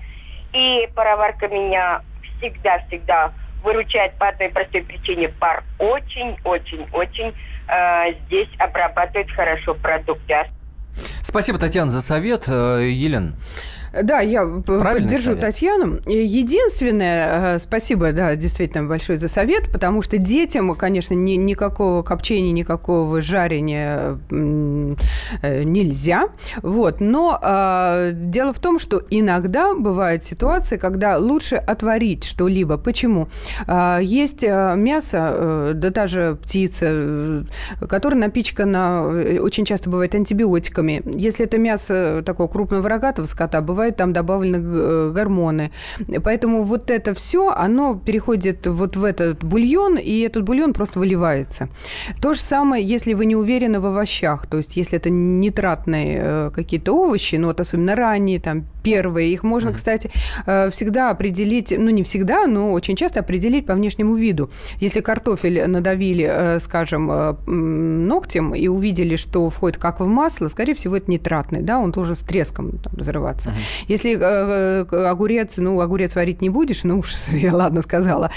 и 0.53 0.89
пароварка 0.95 1.49
меня 1.49 2.03
всегда-всегда 2.39 3.33
выручает 3.63 4.15
по 4.15 4.29
одной 4.29 4.49
простой 4.49 4.83
причине. 4.83 5.29
Пар 5.29 5.63
очень-очень-очень 5.79 7.35
э, 7.69 8.15
здесь 8.27 8.49
обрабатывает 8.59 9.31
хорошо 9.31 9.75
продукты. 9.75 10.33
А 10.35 10.47
Спасибо, 11.23 11.59
Татьяна, 11.59 11.91
за 11.91 12.01
совет. 12.03 12.49
Э, 12.49 12.81
Елен, 12.89 13.37
Да, 14.03 14.21
я 14.21 14.45
Правильный 14.45 15.03
поддержу 15.03 15.31
совет. 15.31 15.41
Татьяну. 15.41 15.99
Единственное, 16.07 17.57
э, 17.57 17.59
спасибо, 17.59 18.13
да, 18.13 18.37
действительно 18.37 18.89
большое 18.89 19.19
за 19.19 19.29
совет, 19.29 19.71
потому 19.73 20.03
что 20.03 20.19
детям, 20.19 20.75
конечно, 20.75 21.15
ни- 21.15 21.33
никакого 21.37 22.03
копчения, 22.03 22.53
никакого 22.53 23.21
жарения 23.21 24.19
э, 24.31 25.65
нельзя. 25.65 26.29
Вот. 26.63 27.01
Но 27.01 27.39
э, 27.43 28.13
дело 28.15 28.53
в 28.53 28.59
том, 28.61 28.79
что 28.79 29.03
иногда 29.11 29.75
бывают 29.75 30.25
ситуации, 30.25 30.77
когда 30.77 31.19
лучше 31.19 31.57
отварить 31.57 32.25
что-либо. 32.25 32.79
Почему? 32.79 33.29
А, 33.67 33.99
Есть 34.01 34.45
э, 34.45 34.75
мясо, 34.77 35.33
э, 35.35 35.73
да 35.75 35.91
даже 35.91 36.39
птица, 36.43 36.87
э, 36.89 37.43
которая 37.89 38.21
напичкана, 38.21 39.03
э, 39.13 39.39
очень 39.41 39.65
часто 39.65 39.91
бывает 39.91 40.15
антибиотиками. 40.15 41.03
Если 41.07 41.45
это 41.45 41.59
мясо 41.59 42.23
такого 42.25 42.47
крупного 42.49 42.89
рогатого 42.89 43.27
скота, 43.27 43.61
бывает 43.61 43.80
там 43.97 44.13
добавлены 44.13 44.57
э, 44.63 45.13
гормоны. 45.15 45.71
Поэтому 46.23 46.63
вот 46.63 46.91
это 46.91 47.15
все, 47.15 47.51
оно 47.51 47.95
переходит 47.95 48.67
вот 48.67 48.97
в 48.97 49.05
этот 49.05 49.45
бульон, 49.45 49.99
и 49.99 50.21
этот 50.21 50.45
бульон 50.45 50.73
просто 50.73 50.99
выливается. 50.99 51.69
То 52.21 52.35
же 52.35 52.41
самое, 52.41 52.85
если 52.85 53.15
вы 53.15 53.27
не 53.27 53.37
уверены 53.37 53.81
в 53.81 53.87
овощах, 53.87 54.47
то 54.47 54.59
есть 54.59 54.77
если 54.77 54.99
это 54.99 55.11
нитратные 55.11 56.21
э, 56.23 56.51
какие-то 56.55 56.93
овощи, 56.93 57.37
ну 57.37 57.49
вот 57.49 57.61
особенно 57.61 57.97
ранние, 57.97 58.41
там 58.41 58.65
первые, 58.83 59.33
их 59.33 59.43
можно, 59.43 59.73
кстати, 59.73 60.11
э, 60.47 60.71
всегда 60.71 61.11
определить, 61.11 61.75
ну 61.77 61.91
не 61.91 62.03
всегда, 62.03 62.47
но 62.47 62.73
очень 62.73 62.97
часто 62.97 63.21
определить 63.21 63.67
по 63.67 63.75
внешнему 63.75 64.15
виду. 64.15 64.51
Если 64.81 65.01
картофель 65.01 65.67
надавили, 65.67 66.59
скажем, 66.61 67.11
ногтем 67.47 68.55
и 68.55 68.69
увидели, 68.69 69.17
что 69.17 69.49
входит 69.51 69.79
как 69.79 70.01
в 70.01 70.07
масло, 70.07 70.49
скорее 70.49 70.75
всего, 70.75 70.97
это 70.97 71.11
нитратный, 71.11 71.63
да, 71.63 71.79
он 71.79 71.93
тоже 71.93 72.15
с 72.15 72.21
треском 72.21 72.79
там, 72.79 72.93
взрываться. 72.95 73.53
Если 73.89 74.17
э, 74.21 74.85
э, 74.91 75.05
огурец, 75.07 75.57
ну, 75.59 75.81
огурец 75.81 76.15
варить 76.15 76.41
не 76.41 76.51
будешь, 76.51 76.85
ну 76.85 76.99
уж 76.99 77.15
я 77.33 77.55
ладно 77.55 77.83
сказала, 77.83 78.31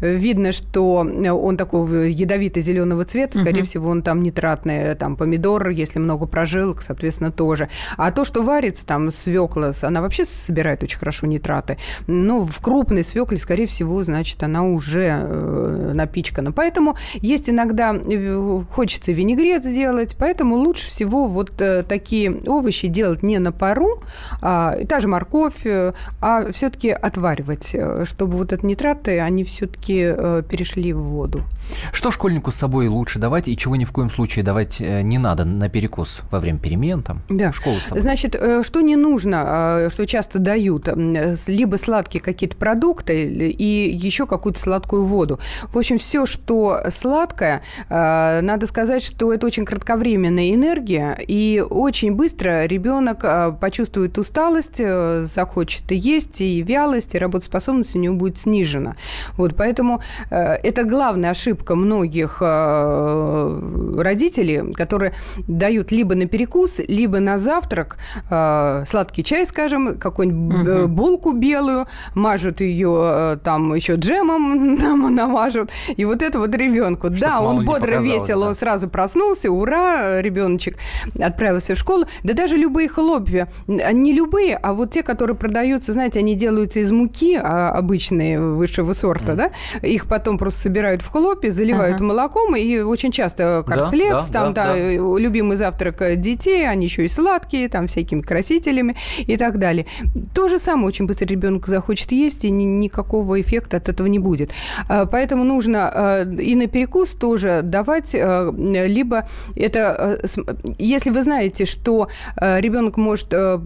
Э, 0.00 0.14
видно, 0.14 0.52
что 0.52 0.96
он 0.96 1.56
такого 1.56 1.94
ядовито-зеленого 1.94 3.04
цвета, 3.04 3.38
скорее 3.38 3.62
всего, 3.62 3.90
он 3.90 4.02
там 4.02 4.22
нитратный, 4.22 4.78
э, 4.78 4.94
там 4.94 5.16
помидор, 5.16 5.68
если 5.70 5.98
много 5.98 6.26
прожилок, 6.26 6.82
соответственно, 6.82 7.30
тоже. 7.30 7.68
А 7.96 8.10
то, 8.10 8.24
что 8.24 8.42
варится, 8.42 8.86
там 8.86 9.10
свекла, 9.10 9.72
она 9.82 10.00
вообще 10.00 10.24
собирает 10.24 10.82
очень 10.82 10.98
хорошо 10.98 11.26
нитраты. 11.26 11.78
Ну, 12.06 12.44
в 12.44 12.60
крупной 12.60 13.04
свекле, 13.04 13.38
скорее 13.38 13.66
всего, 13.66 14.02
значит, 14.02 14.42
она 14.42 14.64
уже 14.64 15.18
э, 15.20 15.92
напичкана. 15.94 16.52
Поэтому 16.52 16.96
есть 17.14 17.48
иногда, 17.48 17.94
э, 17.94 18.62
хочется 18.70 19.12
винегрет 19.12 19.64
сделать, 19.64 20.16
поэтому 20.18 20.56
лучше 20.56 20.88
всего 20.88 21.26
вот 21.26 21.60
э, 21.60 21.82
такие 21.82 22.32
овощи 22.46 22.88
делать 22.88 23.22
не 23.22 23.38
на 23.38 23.52
пару, 23.52 24.02
а, 24.42 24.74
и 24.78 24.84
та 24.84 25.00
же 25.00 25.08
морковь, 25.08 25.64
э, 25.64 25.92
а 26.20 26.52
все-таки 26.52 26.90
отваривать, 26.90 27.70
э, 27.74 28.04
чтобы 28.06 28.36
вот 28.38 28.52
эти 28.52 28.66
нитраты, 28.66 29.20
они 29.20 29.44
все-таки 29.44 30.14
перешли 30.50 30.92
в 30.92 31.02
воду. 31.02 31.44
что 31.92 32.10
школьнику 32.10 32.50
с 32.50 32.56
собой 32.56 32.88
лучше 32.88 33.18
давать 33.18 33.48
и 33.48 33.56
чего 33.56 33.76
ни 33.76 33.84
в 33.84 33.92
коем 33.92 34.10
случае 34.10 34.44
давать 34.44 34.80
э, 34.80 35.02
не 35.02 35.18
надо 35.18 35.44
на 35.44 35.68
перекус 35.68 36.22
во 36.30 36.40
время 36.40 36.58
перемен 36.58 37.02
там? 37.02 37.22
Да. 37.28 37.50
В 37.52 37.56
школу 37.56 37.76
с 37.76 37.84
собой. 37.84 38.00
Значит, 38.00 38.34
э, 38.34 38.62
что 38.64 38.80
не 38.80 38.96
нужно, 38.96 39.44
э, 39.86 39.90
что 39.90 40.06
часто 40.06 40.38
дают, 40.38 40.88
э, 40.88 41.36
либо 41.46 41.76
сладкие 41.76 42.22
какие-то 42.22 42.56
продукты 42.56 43.24
и 43.28 43.94
еще 43.94 44.26
какую-то 44.26 44.58
сладкую 44.60 45.04
воду. 45.04 45.38
В 45.72 45.78
общем, 45.78 45.98
все, 45.98 46.26
что 46.26 46.80
сладкое, 46.90 47.62
э, 47.88 48.40
надо 48.42 48.66
сказать, 48.66 49.02
что 49.02 49.32
это 49.32 49.46
очень 49.46 49.64
кратковременная 49.64 50.54
энергия, 50.54 51.18
и 51.26 51.64
очень 51.68 52.14
быстро 52.14 52.66
ребенок 52.66 53.20
э, 53.22 53.52
почувствует 53.60 54.18
усталость, 54.18 54.31
э, 54.78 55.26
захочет 55.26 55.90
и 55.92 55.96
есть, 55.96 56.40
и 56.40 56.62
вялость, 56.62 57.14
и 57.14 57.18
работоспособность 57.18 57.96
у 57.96 57.98
него 57.98 58.14
будет 58.14 58.38
снижена. 58.38 58.96
Вот, 59.36 59.54
поэтому 59.56 60.02
э, 60.30 60.54
это 60.62 60.84
главная 60.84 61.30
ошибка 61.30 61.74
многих 61.74 62.38
э, 62.40 63.94
родителей, 63.98 64.72
которые 64.72 65.12
дают 65.48 65.92
либо 65.92 66.14
на 66.14 66.26
перекус, 66.26 66.80
либо 66.88 67.20
на 67.20 67.38
завтрак 67.38 67.98
э, 68.30 68.84
сладкий 68.86 69.24
чай, 69.24 69.46
скажем, 69.46 69.98
какую-нибудь 69.98 70.66
э, 70.66 70.86
булку 70.86 71.32
белую, 71.32 71.86
мажут 72.14 72.60
ее 72.60 73.00
э, 73.02 73.38
там 73.42 73.74
еще 73.74 73.94
джемом 73.94 74.74
нам 74.76 75.14
намажут, 75.14 75.70
и 75.96 76.04
вот 76.04 76.22
это 76.22 76.38
вот 76.38 76.54
ребенку. 76.54 77.10
Да, 77.10 77.40
мало 77.40 77.48
он 77.48 77.64
бодро 77.64 78.00
весел, 78.00 78.40
да. 78.40 78.48
он 78.48 78.54
сразу 78.54 78.88
проснулся, 78.88 79.50
ура, 79.50 80.20
ребеночек 80.20 80.78
отправился 81.18 81.74
в 81.74 81.78
школу. 81.78 82.04
Да 82.22 82.34
даже 82.34 82.56
любые 82.56 82.88
хлопья, 82.88 83.48
не 83.66 84.12
любые, 84.22 84.56
а 84.56 84.72
вот 84.72 84.90
те, 84.92 85.02
которые 85.02 85.36
продаются, 85.36 85.92
знаете, 85.92 86.20
они 86.20 86.34
делаются 86.34 86.80
из 86.80 86.90
муки 86.92 87.38
а, 87.42 87.70
обычные, 87.70 88.40
высшего 88.40 88.92
сорта, 88.92 89.34
да? 89.34 89.50
Их 89.82 90.06
потом 90.06 90.38
просто 90.38 90.60
собирают 90.60 91.02
в 91.02 91.10
хлопе, 91.10 91.50
заливают 91.50 91.96
Ага. 91.96 92.04
молоком, 92.04 92.56
и 92.56 92.78
очень 92.80 93.10
часто 93.12 93.64
Да, 93.66 93.74
корнфлекс, 93.74 94.26
да, 94.28 94.32
там, 94.32 94.54
да, 94.54 94.64
да, 94.66 94.72
да. 94.72 94.78
э, 94.78 94.96
любимый 95.18 95.56
завтрак 95.56 96.20
детей, 96.20 96.68
они 96.68 96.86
еще 96.86 97.04
и 97.04 97.08
сладкие, 97.08 97.68
там, 97.68 97.86
всякими 97.86 98.20
красителями 98.22 98.94
и 99.26 99.36
так 99.36 99.58
далее. 99.58 99.86
То 100.34 100.48
же 100.48 100.58
самое 100.58 100.86
очень 100.86 101.06
быстро 101.06 101.26
ребенок 101.26 101.66
захочет 101.66 102.12
есть, 102.12 102.44
и 102.44 102.50
ни- 102.50 102.64
никакого 102.64 103.40
эффекта 103.40 103.78
от 103.78 103.88
этого 103.88 104.06
не 104.06 104.18
будет. 104.18 104.50
А, 104.88 105.06
Поэтому 105.06 105.44
нужно 105.44 105.90
э, 105.94 106.34
и 106.40 106.54
на 106.54 106.66
перекус 106.66 107.12
тоже 107.12 107.60
давать, 107.62 108.14
э, 108.14 108.50
либо 108.86 109.26
это, 109.56 110.16
э, 110.24 110.42
если 110.78 111.10
вы 111.10 111.22
знаете, 111.22 111.64
что 111.64 112.08
э, 112.40 112.60
ребенок 112.60 112.96
может 112.96 113.28
э, 113.32 113.58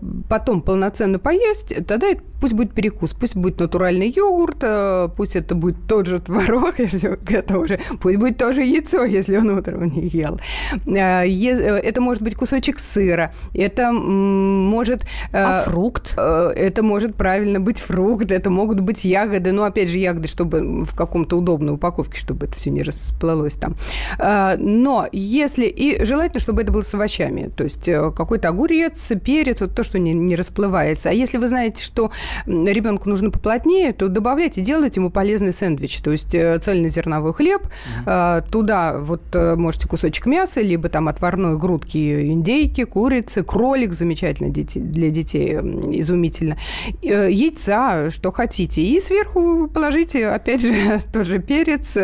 потом 0.46 0.62
полноценно 0.62 1.18
поесть, 1.18 1.74
тогда 1.88 2.06
это 2.06 2.22
пусть 2.40 2.54
будет 2.54 2.72
перекус, 2.72 3.12
пусть 3.12 3.36
будет 3.36 3.58
натуральный 3.58 4.08
йогурт, 4.08 4.58
э, 4.62 5.08
пусть 5.16 5.36
это 5.36 5.54
будет 5.54 5.76
тот 5.88 6.06
же 6.06 6.20
творог, 6.20 6.78
я 6.78 7.16
к 7.16 7.32
этому 7.32 7.60
уже, 7.60 7.80
пусть 8.00 8.16
будет 8.16 8.38
тоже 8.38 8.62
яйцо, 8.62 9.04
если 9.04 9.36
он 9.36 9.50
утром 9.50 9.84
не 9.84 10.06
ел. 10.06 10.38
Э, 10.86 11.24
э, 11.26 11.80
Это 11.82 12.00
может 12.00 12.22
быть 12.22 12.34
кусочек 12.34 12.78
сыра, 12.78 13.32
это 13.54 13.92
может... 13.92 15.06
А 15.32 15.62
фрукт? 15.62 16.16
Это 16.16 16.82
может 16.82 17.16
правильно 17.16 17.60
быть 17.60 17.80
фрукт, 17.80 18.30
это 18.30 18.50
могут 18.50 18.80
быть 18.80 19.04
ягоды, 19.04 19.52
но 19.52 19.64
опять 19.64 19.88
же 19.88 19.98
ягоды, 19.98 20.28
чтобы 20.28 20.84
в 20.84 20.94
каком-то 20.94 21.38
удобной 21.38 21.74
упаковке, 21.74 22.18
чтобы 22.18 22.46
это 22.46 22.56
все 22.56 22.70
не 22.70 22.82
расплылось 22.82 23.54
там. 23.54 23.74
Но 24.18 25.08
если 25.12 25.66
и 25.66 26.04
желательно, 26.04 26.40
чтобы 26.40 26.62
это 26.62 26.72
было 26.72 26.82
с 26.82 26.94
овощами, 26.94 27.50
то 27.56 27.64
есть 27.64 27.84
какой-то 27.84 28.48
огурец, 28.48 29.12
перец, 29.24 29.60
вот 29.60 29.74
то, 29.74 29.84
что 29.84 29.98
не, 29.98 30.14
не 30.26 30.36
расплывается. 30.36 31.10
А 31.10 31.12
если 31.12 31.38
вы 31.38 31.48
знаете, 31.48 31.82
что 31.82 32.10
ребенку 32.46 33.08
нужно 33.08 33.30
поплотнее, 33.30 33.92
то 33.92 34.08
добавляйте, 34.08 34.60
делайте 34.60 35.00
ему 35.00 35.10
полезный 35.10 35.52
сэндвич, 35.52 35.98
то 36.00 36.10
есть 36.12 36.34
э, 36.34 36.58
цельнозерновой 36.58 37.32
хлеб, 37.34 37.62
а, 38.06 38.42
туда 38.42 38.98
вот 38.98 39.22
э, 39.34 39.54
можете 39.56 39.88
кусочек 39.88 40.26
мяса, 40.26 40.60
либо 40.60 40.88
там 40.88 41.08
отварной 41.08 41.56
грудки 41.58 42.30
индейки, 42.30 42.84
курицы, 42.84 43.42
кролик 43.42 43.92
замечательно 43.92 44.50
дети- 44.50 44.78
для 44.78 45.10
детей, 45.10 45.54
изумительно, 45.56 46.56
Э, 47.02 47.28
яйца, 47.30 48.10
что 48.10 48.32
хотите, 48.32 48.82
и 48.82 49.00
сверху 49.00 49.68
положите, 49.68 50.28
опять 50.28 50.62
же, 50.62 51.00
тот 51.12 51.26
же 51.26 51.38
перец, 51.38 51.96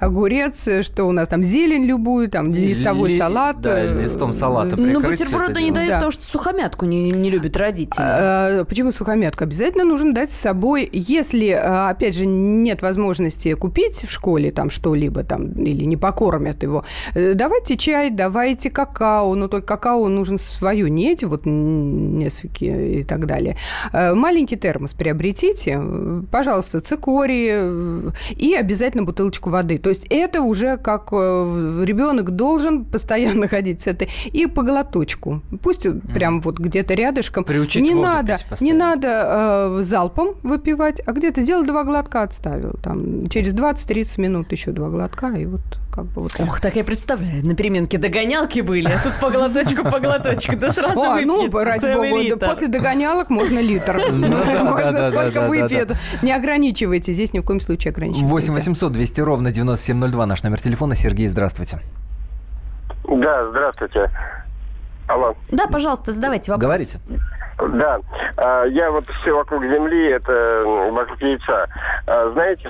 огурец, 0.00 0.68
что 0.82 1.04
у 1.04 1.12
нас 1.12 1.28
там 1.28 1.42
зелень 1.42 1.84
любую, 1.84 2.28
там 2.28 2.52
листовой 2.52 3.10
Ли- 3.10 3.18
салат. 3.18 3.60
да, 3.60 3.84
листом 3.84 4.32
салата 4.32 4.76
Ну, 4.76 5.00
прикрыть 5.00 5.20
бутерброды 5.20 5.52
это 5.52 5.62
не 5.62 5.70
дают, 5.70 5.88
Да. 5.88 5.94
потому 5.96 6.10
что 6.12 6.24
сухомятку 6.24 6.84
не, 6.86 7.10
не 7.10 7.30
любят 7.30 7.56
родители. 7.66 8.04
Э, 8.06 8.64
Почему 8.64 8.90
сухомятку? 8.90 9.44
Обязательно 9.44 9.84
нужно 9.84 10.14
дать 10.14 10.32
с 10.32 10.36
собой. 10.36 10.88
Если, 10.92 11.48
э, 11.48 11.90
опять 11.90 12.14
же, 12.14 12.26
нет 12.26 12.82
возможности 12.82 13.54
купить 13.54 14.04
в 14.08 14.10
школе 14.10 14.50
там 14.50 14.70
что-либо 14.70 15.22
там 15.22 15.52
или 15.52 15.84
не 15.84 15.96
покормят 15.96 16.62
его, 16.62 16.84
э, 17.14 17.34
давайте 17.34 17.76
чай, 17.76 18.10
давайте 18.10 18.70
какао, 18.70 19.34
но 19.34 19.48
только 19.48 19.66
какао 19.66 20.08
нужен 20.08 20.38
свою, 20.38 20.86
эти 20.96 21.24
вот 21.24 21.42
несколько 21.46 22.64
и 22.64 23.04
так 23.04 23.26
далее. 23.26 23.56
Маленький 23.92 24.56
термос 24.56 24.92
приобретите, 24.94 25.80
пожалуйста, 26.30 26.80
цикорий 26.80 27.48
э, 27.50 28.10
и 28.36 28.54
обязательно 28.54 29.04
бутылочку 29.04 29.50
воды. 29.50 29.78
То 29.78 29.88
есть 29.88 30.06
это 30.10 30.40
уже 30.42 30.76
как 30.76 31.08
э, 31.12 31.84
ребенок 31.84 32.30
должен 32.30 32.84
постоянно 32.84 33.48
ходить 33.54 33.82
с 33.82 33.86
этой 33.86 34.08
и 34.26 34.46
по 34.46 34.62
глоточку. 34.62 35.42
Пусть 35.62 35.86
прям 36.14 36.40
вот 36.40 36.58
где-то 36.58 36.94
рядышком. 36.94 37.44
Приучить 37.56 37.82
не 37.82 37.94
надо, 37.94 38.36
не 38.60 38.74
надо 38.74 39.08
э, 39.08 39.82
залпом 39.82 40.34
выпивать, 40.42 41.00
а 41.06 41.12
где-то 41.12 41.40
сделал 41.40 41.64
два 41.64 41.84
глотка, 41.84 42.20
отставил. 42.20 42.74
Там 42.82 43.30
через 43.30 43.54
20-30 43.54 44.20
минут 44.20 44.52
еще 44.52 44.72
два 44.72 44.90
глотка, 44.90 45.28
и 45.28 45.46
вот 45.46 45.62
как 45.90 46.04
бы 46.04 46.24
вот 46.24 46.32
так. 46.32 46.46
Ох, 46.46 46.60
так 46.60 46.76
я 46.76 46.84
представляю, 46.84 47.46
на 47.46 47.54
переменке 47.54 47.96
догонялки 47.96 48.60
были, 48.60 48.88
а 48.88 49.02
тут 49.02 49.14
по 49.22 49.30
глоточку, 49.30 49.84
по 49.84 50.00
глоточку, 50.00 50.54
да 50.54 50.70
сразу 50.70 51.00
О, 51.00 51.18
ну, 51.22 51.50
ради 51.50 51.94
бога, 51.94 52.22
литр. 52.22 52.46
после 52.46 52.68
догонялок 52.68 53.30
можно 53.30 53.58
литр. 53.58 54.02
Ну 54.10 54.26
Можно 54.64 55.10
сколько 55.10 55.48
выпьет. 55.48 55.92
Не 56.20 56.32
ограничивайте, 56.32 57.14
здесь 57.14 57.32
ни 57.32 57.38
в 57.38 57.42
коем 57.42 57.60
случае 57.60 57.92
ограничивать 57.92 58.30
8 58.30 58.52
нельзя. 58.52 58.70
800 58.70 58.92
200 58.92 59.20
ровно 59.22 59.50
9702 59.50 60.26
наш 60.26 60.42
номер 60.42 60.60
телефона. 60.60 60.94
Сергей, 60.94 61.26
здравствуйте. 61.28 61.80
Да, 63.08 63.48
здравствуйте. 63.48 64.10
Алло. 65.06 65.34
Да, 65.50 65.68
пожалуйста, 65.68 66.12
задавайте 66.12 66.52
вопрос. 66.52 66.66
Говорите. 66.66 67.00
Да, 67.58 68.00
а, 68.36 68.64
я 68.64 68.90
вот 68.90 69.08
все 69.20 69.32
вокруг 69.32 69.64
земли, 69.64 70.10
это 70.10 70.62
вокруг 70.92 71.20
яйца. 71.22 71.66
А, 72.06 72.30
Знаете, 72.32 72.68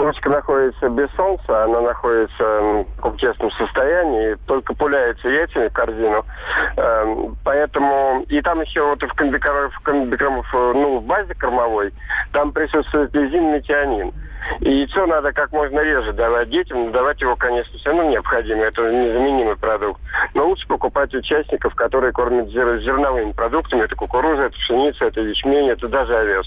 курочка 0.00 0.30
находится 0.30 0.88
без 0.88 1.10
солнца, 1.14 1.64
она 1.64 1.82
находится 1.82 2.42
в 2.42 2.86
таком 2.96 3.18
тесном 3.18 3.50
состоянии, 3.52 4.36
только 4.46 4.74
пуляется 4.74 5.28
яйцами 5.28 5.68
в 5.68 5.72
корзину. 5.74 6.24
Эм, 6.76 7.36
Поэтому, 7.44 8.24
и 8.28 8.40
там 8.40 8.62
еще 8.62 8.82
вот 8.82 9.02
в 9.02 9.12
комбикормов, 9.14 9.74
в 9.74 9.80
комбикормов, 9.80 10.46
ну, 10.52 10.98
в 10.98 11.04
базе 11.04 11.34
кормовой, 11.34 11.92
там 12.32 12.52
присутствует 12.52 13.14
лизин, 13.14 13.52
метионин. 13.52 14.12
И 14.60 14.70
яйцо 14.70 15.06
надо 15.06 15.32
как 15.32 15.52
можно 15.52 15.80
реже 15.80 16.12
давать 16.14 16.48
детям, 16.48 16.86
но 16.86 16.90
давать 16.90 17.20
его, 17.20 17.36
конечно, 17.36 17.78
все 17.78 17.90
равно 17.90 18.04
необходимо, 18.04 18.64
это 18.64 18.82
незаменимый 18.90 19.56
продукт. 19.56 20.00
Но 20.32 20.46
лучше 20.46 20.66
покупать 20.66 21.14
участников, 21.14 21.74
которые 21.74 22.12
кормят 22.12 22.48
зер- 22.48 22.80
зерновыми 22.80 23.32
продуктами, 23.32 23.82
это 23.82 23.94
кукуруза, 23.96 24.44
это 24.44 24.56
пшеница, 24.56 25.04
это 25.04 25.20
ячмень, 25.20 25.68
это 25.68 25.88
даже 25.88 26.16
овес. 26.16 26.46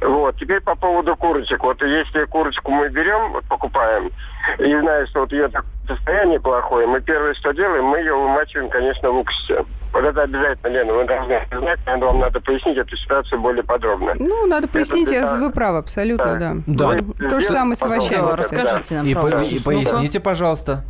Вот. 0.00 0.36
Теперь 0.38 0.60
по 0.60 0.74
поводу 0.74 1.14
курочек. 1.16 1.62
Вот 1.62 1.80
если 1.82 2.24
курочку 2.24 2.70
мы 2.70 2.88
берем, 2.88 3.32
вот 3.32 3.44
покупаем, 3.44 4.10
и 4.58 4.64
знаем, 4.80 5.06
что 5.06 5.20
вот 5.20 5.32
ее 5.32 5.50
состояние 5.86 6.40
плохое, 6.40 6.86
мы 6.86 7.00
первое, 7.00 7.34
что 7.34 7.52
делаем, 7.52 7.84
мы 7.84 7.98
ее 7.98 8.14
вымачиваем, 8.14 8.68
конечно, 8.70 9.10
в 9.10 9.18
уксусе. 9.18 9.64
Вот 9.92 10.04
это 10.04 10.22
обязательно, 10.22 10.68
Лена, 10.68 10.92
вы 10.94 11.04
должны 11.04 11.32
это 11.32 11.58
знать, 11.60 11.78
наверное, 11.84 12.08
вам 12.08 12.18
надо 12.20 12.40
пояснить 12.40 12.78
эту 12.78 12.96
ситуацию 12.96 13.40
более 13.40 13.62
подробно. 13.62 14.12
Ну, 14.18 14.46
надо 14.46 14.66
пояснить, 14.66 15.12
Это- 15.12 15.26
я- 15.26 15.36
вы 15.36 15.50
правы, 15.50 15.78
абсолютно, 15.78 16.38
Да. 16.38 16.54
да. 16.66 17.00
Да. 17.18 17.28
То 17.28 17.40
же 17.40 17.46
самое 17.46 17.76
с 17.76 17.82
овощами. 17.82 18.22
Да, 18.26 18.36
расскажите 18.36 18.94
нам 18.96 19.06
И, 19.06 19.12
про 19.14 19.20
по- 19.22 19.28
и 19.42 19.58
поясните, 19.62 20.18
пожалуйста. 20.20 20.82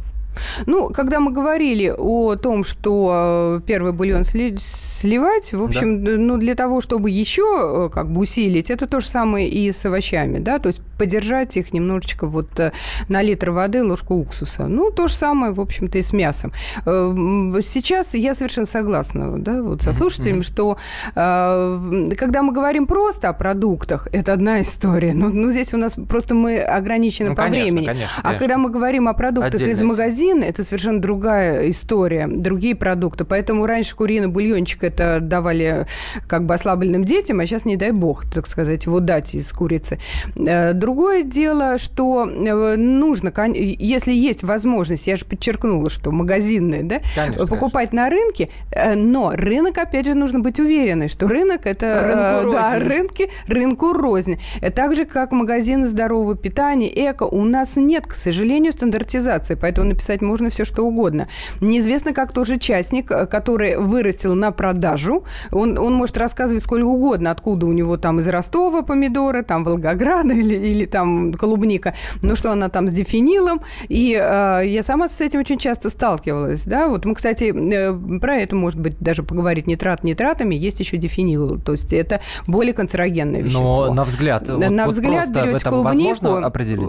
Ну, 0.66 0.88
когда 0.90 1.20
мы 1.20 1.30
говорили 1.32 1.92
о 1.96 2.36
том, 2.36 2.64
что 2.64 3.58
э, 3.58 3.60
первый 3.66 3.92
бульон 3.92 4.22
сли- 4.22 4.58
сливать, 4.58 5.52
в 5.52 5.62
общем, 5.62 6.04
д- 6.04 6.16
ну, 6.16 6.36
для 6.38 6.54
того, 6.54 6.80
чтобы 6.80 7.10
еще 7.10 7.42
э, 7.42 7.90
как 7.92 8.10
бы 8.10 8.20
усилить, 8.22 8.70
это 8.70 8.86
то 8.86 9.00
же 9.00 9.06
самое 9.08 9.48
и 9.48 9.72
с 9.72 9.84
овощами, 9.86 10.38
да, 10.38 10.58
то 10.58 10.68
есть 10.68 10.80
подержать 10.98 11.56
их 11.56 11.72
немножечко 11.72 12.26
вот 12.26 12.58
э, 12.60 12.72
на 13.08 13.22
литр 13.22 13.50
воды 13.50 13.82
ложку 13.82 14.14
уксуса. 14.14 14.66
Ну, 14.68 14.90
то 14.90 15.08
же 15.08 15.14
самое, 15.14 15.52
в 15.52 15.60
общем-то, 15.60 15.98
и 15.98 16.02
с 16.02 16.12
мясом. 16.12 16.52
Э, 16.86 16.90
м, 16.90 17.60
Сейчас 17.62 18.14
я 18.14 18.34
совершенно 18.34 18.66
согласна, 18.66 19.38
да, 19.38 19.62
вот 19.62 19.82
со 19.82 19.92
слушателями, 19.92 20.42
что 20.42 20.76
э, 21.14 22.08
когда 22.16 22.42
мы 22.42 22.52
говорим 22.52 22.86
просто 22.86 23.28
о 23.28 23.32
продуктах, 23.32 24.08
это 24.12 24.32
одна 24.32 24.60
история, 24.62 25.14
но 25.14 25.28
ну, 25.28 25.50
здесь 25.50 25.72
у 25.74 25.76
нас 25.76 25.96
просто 26.08 26.34
мы 26.34 26.60
ограничены 26.60 27.30
Ну, 27.30 27.34
по 27.36 27.42
конечно, 27.42 27.64
времени. 27.64 27.84
конечно, 27.86 28.14
А 28.18 28.22
конечно. 28.22 28.38
когда 28.38 28.58
мы 28.58 28.70
говорим 28.70 29.08
о 29.08 29.14
продуктах 29.14 29.54
Отдельная 29.54 29.74
из 29.74 29.78
тема. 29.78 29.94
Магазина, 30.22 30.44
это 30.44 30.64
совершенно 30.64 31.00
другая 31.00 31.70
история, 31.70 32.28
другие 32.28 32.74
продукты. 32.74 33.24
Поэтому 33.24 33.66
раньше 33.66 33.96
куриный 33.96 34.28
бульончик 34.28 34.84
это 34.84 35.18
давали 35.20 35.86
как 36.28 36.46
бы 36.46 36.54
ослабленным 36.54 37.04
детям, 37.04 37.40
а 37.40 37.46
сейчас, 37.46 37.64
не 37.64 37.76
дай 37.76 37.90
бог, 37.90 38.24
так 38.30 38.46
сказать, 38.46 38.86
его 38.86 39.00
дать 39.00 39.34
из 39.34 39.52
курицы. 39.52 39.98
Э, 40.36 40.72
Другое 40.72 41.22
дело, 41.22 41.78
что 41.78 42.26
э, 42.26 42.76
нужно, 42.76 43.32
если 43.54 44.12
есть 44.12 44.42
возможность, 44.42 45.06
я 45.06 45.16
же 45.16 45.24
подчеркнула, 45.24 45.90
что 45.90 46.10
магазинные, 46.10 46.82
да, 46.82 47.00
Конечно, 47.14 47.46
покупать 47.46 47.92
на 47.92 48.08
рынке, 48.08 48.48
э, 48.70 48.94
но 48.94 49.32
рынок, 49.34 49.78
опять 49.78 50.06
же, 50.06 50.14
нужно 50.14 50.40
быть 50.40 50.60
уверенной, 50.60 51.08
что 51.08 51.26
рынок 51.26 51.66
это... 51.66 52.02
Рынку 52.02 52.52
да, 52.52 52.74
рознь. 52.74 52.88
рынки, 52.88 53.30
рынку 53.46 53.92
рознь. 53.92 54.38
Так 54.74 54.94
же, 54.94 55.04
как 55.04 55.32
магазины 55.32 55.86
здорового 55.86 56.36
питания, 56.36 56.88
эко, 57.10 57.24
у 57.24 57.44
нас 57.44 57.76
нет, 57.76 58.06
к 58.06 58.14
сожалению, 58.14 58.72
стандартизации, 58.72 59.54
поэтому 59.54 59.88
написать 59.88 60.11
можно 60.20 60.50
все, 60.50 60.64
что 60.64 60.82
угодно. 60.82 61.28
Неизвестно, 61.60 62.12
как 62.12 62.32
тот 62.32 62.46
же 62.46 62.58
частник, 62.58 63.10
э, 63.10 63.26
который 63.26 63.76
вырастил 63.76 64.34
на 64.34 64.52
продажу, 64.52 65.24
он, 65.50 65.78
он 65.78 65.94
может 65.94 66.18
рассказывать 66.18 66.64
сколько 66.64 66.84
угодно, 66.84 67.30
откуда 67.30 67.66
у 67.66 67.72
него 67.72 67.96
там 67.96 68.18
из 68.20 68.28
Ростова 68.28 68.82
помидоры, 68.82 69.42
там 69.42 69.64
Волгограда 69.64 70.32
или, 70.34 70.54
или 70.54 70.84
там 70.84 71.32
клубника, 71.34 71.94
ну 72.22 72.36
что 72.36 72.52
она 72.52 72.68
там 72.68 72.88
с 72.88 72.92
дефинилом, 72.92 73.62
и 73.88 74.18
э, 74.20 74.62
я 74.66 74.82
сама 74.82 75.08
с 75.08 75.20
этим 75.20 75.40
очень 75.40 75.58
часто 75.58 75.88
сталкивалась, 75.90 76.62
да, 76.64 76.88
вот 76.88 77.04
мы, 77.04 77.14
кстати, 77.14 77.52
э, 77.54 78.18
про 78.20 78.36
это, 78.36 78.56
может 78.56 78.80
быть, 78.80 78.98
даже 78.98 79.22
поговорить 79.22 79.66
нитрат 79.66 80.04
нитратами, 80.04 80.54
есть 80.54 80.80
еще 80.80 80.96
дефинил, 80.96 81.60
то 81.60 81.72
есть 81.72 81.92
это 81.92 82.20
более 82.46 82.74
канцерогенное 82.74 83.40
вещество. 83.42 83.86
Но 83.86 83.94
на 83.94 84.04
взгляд, 84.04 84.48
вот- 84.48 84.70
на 84.70 84.84
вот 84.86 84.94
взгляд 84.94 85.28
берете 85.44 85.64
клубнику, 85.92 86.40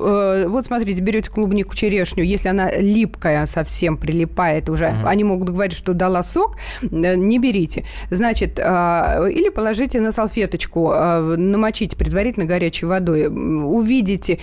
э, 0.05 0.47
вот 0.47 0.65
смотрите, 0.65 1.01
берете 1.01 1.29
клубнику, 1.29 1.75
черешню, 1.75 2.23
если 2.23 2.47
она 2.49 2.71
лип 2.71 3.12
липкая 3.13 3.45
совсем, 3.45 3.97
прилипает 3.97 4.69
уже. 4.69 4.88
Угу. 4.88 5.08
Они 5.08 5.23
могут 5.23 5.49
говорить, 5.49 5.78
что 5.78 5.93
дала 5.93 6.23
сок, 6.23 6.58
э, 6.82 7.15
не 7.15 7.39
берите. 7.39 7.84
Значит, 8.10 8.60
а, 8.60 9.28
или 9.28 9.49
положите 9.49 10.02
на 10.02 10.12
салфеточку, 10.12 10.91
а, 10.93 11.36
намочите 11.38 11.95
предварительно 11.95 12.45
горячей 12.45 12.86
водой. 12.86 13.28
Увидите, 13.28 14.39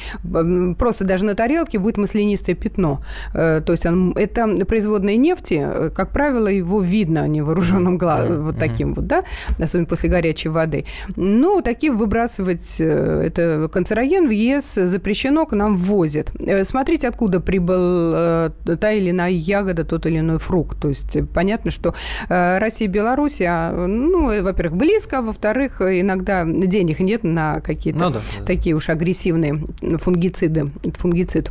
просто 0.78 1.04
даже 1.04 1.24
на 1.24 1.34
тарелке 1.34 1.78
будет 1.78 1.96
маслянистое 1.98 2.54
пятно. 2.54 3.02
Э, 3.34 3.60
то 3.64 3.72
есть 3.72 3.84
это 3.84 4.64
производные 4.66 5.16
нефти, 5.16 5.60
э, 5.62 5.90
как 5.94 6.12
правило, 6.12 6.48
его 6.48 6.80
видно 6.80 7.26
невооруженным 7.28 7.98
глазом, 7.98 8.42
вот 8.44 8.58
таким 8.58 8.94
вот, 8.94 9.06
да, 9.06 9.24
особенно 9.58 9.86
после 9.86 10.08
горячей 10.08 10.48
воды. 10.48 10.84
Ну, 11.16 11.62
такие 11.62 11.92
выбрасывать, 11.92 12.80
это 12.80 13.68
канцероген 13.72 14.28
в 14.28 14.30
ЕС 14.30 14.74
запрещено, 14.74 15.46
к 15.46 15.52
нам 15.52 15.76
ввозят. 15.76 16.32
Смотрите, 16.64 17.08
откуда 17.08 17.40
прибыл 17.40 18.50
та 18.64 18.92
или 18.92 19.10
иная 19.10 19.30
ягода, 19.30 19.84
тот 19.84 20.06
или 20.06 20.18
иной 20.18 20.38
фрукт. 20.38 20.78
То 20.80 20.88
есть 20.88 21.16
понятно, 21.32 21.70
что 21.70 21.94
Россия 22.28 22.88
и 22.88 22.90
Беларусь, 22.90 23.40
а, 23.40 23.86
ну, 23.86 24.42
во-первых, 24.42 24.76
близко, 24.76 25.18
а 25.18 25.22
во-вторых, 25.22 25.80
иногда 25.80 26.44
денег 26.44 27.00
нет 27.00 27.24
на 27.24 27.60
какие-то 27.60 27.98
ну, 27.98 28.10
да, 28.10 28.20
такие 28.46 28.74
уж 28.74 28.88
агрессивные 28.88 29.62
фунгициды, 29.98 30.70
фунгицид. 30.96 31.50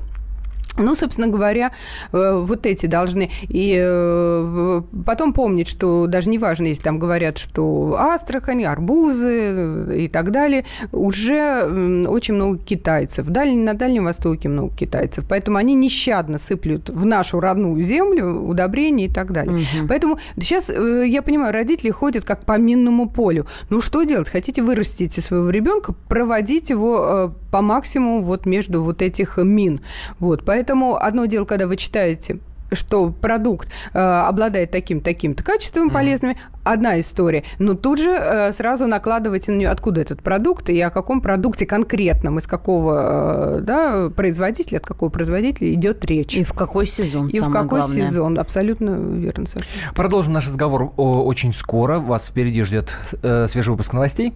Ну, 0.80 0.96
собственно 0.96 1.28
говоря, 1.28 1.72
э, 2.12 2.38
вот 2.38 2.66
эти 2.66 2.86
должны. 2.86 3.30
И 3.48 3.78
э, 3.80 4.82
потом 5.06 5.34
помнить, 5.34 5.68
что 5.68 6.08
даже 6.08 6.30
неважно, 6.30 6.68
если 6.68 6.84
там 6.84 7.00
говорят, 7.00 7.38
что 7.38 7.96
Астрахань, 8.00 8.64
арбузы 8.64 10.04
и 10.04 10.08
так 10.08 10.32
далее, 10.32 10.66
уже 10.92 12.06
очень 12.08 12.36
много 12.36 12.58
китайцев. 12.58 13.28
На 13.30 13.74
Дальнем 13.74 14.06
Востоке 14.06 14.50
много 14.50 14.76
китайцев. 14.76 15.26
Поэтому 15.28 15.58
они 15.58 15.74
нещадно 15.74 16.38
сыплют 16.38 16.90
в 16.90 17.06
нашу 17.06 17.40
родную 17.40 17.82
землю 17.82 18.42
удобрения 18.42 19.06
и 19.06 19.10
так 19.10 19.32
далее. 19.32 19.58
Угу. 19.58 19.88
Поэтому 19.88 20.20
сейчас, 20.36 20.70
э, 20.70 21.06
я 21.08 21.22
понимаю, 21.22 21.54
родители 21.54 21.92
ходят 21.92 22.24
как 22.24 22.46
по 22.46 22.58
минному 22.58 23.10
полю. 23.10 23.46
Ну, 23.70 23.82
что 23.82 24.04
делать? 24.04 24.30
Хотите 24.30 24.62
вырастить 24.62 25.14
своего 25.24 25.50
ребенка, 25.50 25.94
проводить 26.08 26.70
его 26.70 27.34
по 27.52 27.62
максимуму 27.62 28.22
вот 28.22 28.46
между 28.46 28.84
вот 28.84 29.02
этих 29.02 29.38
мин. 29.38 29.82
Вот. 30.20 30.44
Поэтому 30.46 30.69
Поэтому 30.70 31.04
одно 31.04 31.26
дело, 31.26 31.46
когда 31.46 31.66
вы 31.66 31.78
читаете 31.78 32.38
что 32.72 33.10
продукт 33.10 33.68
э, 33.96 34.00
обладает 34.00 34.70
таким 34.70 35.02
таким-то 35.02 35.44
качеством 35.44 35.90
mm-hmm. 35.90 35.94
полезными, 35.94 36.38
одна 36.64 37.00
история. 37.00 37.44
Но 37.58 37.74
тут 37.74 37.98
же 37.98 38.12
э, 38.12 38.54
сразу 38.54 38.86
накладывайте 38.86 39.52
на 39.52 39.56
нее, 39.56 39.70
откуда 39.70 40.02
этот 40.02 40.22
продукт 40.22 40.70
и 40.70 40.80
о 40.80 40.92
каком 40.92 41.22
продукте 41.22 41.66
конкретном, 41.66 42.38
из 42.38 42.46
какого 42.46 43.58
э, 43.58 43.62
да, 43.62 44.10
производителя, 44.16 44.78
от 44.78 44.86
какого 44.86 45.10
производителя 45.10 45.74
идет 45.74 46.06
речь. 46.06 46.36
И 46.36 46.44
в 46.44 46.54
какой 46.54 46.86
сезон, 46.86 47.30
И 47.30 47.40
в 47.40 47.50
какой 47.50 47.80
главное. 47.80 48.08
сезон, 48.08 48.38
абсолютно 48.38 48.92
верно. 48.92 49.48
Саша. 49.48 49.66
Продолжим 49.96 50.34
наш 50.34 50.46
разговор 50.46 50.94
очень 50.96 51.56
скоро. 51.56 51.98
Вас 51.98 52.28
впереди 52.28 52.62
ждет 52.62 52.96
э, 53.24 53.48
свежий 53.48 53.72
выпуск 53.72 53.94
новостей. 53.94 54.36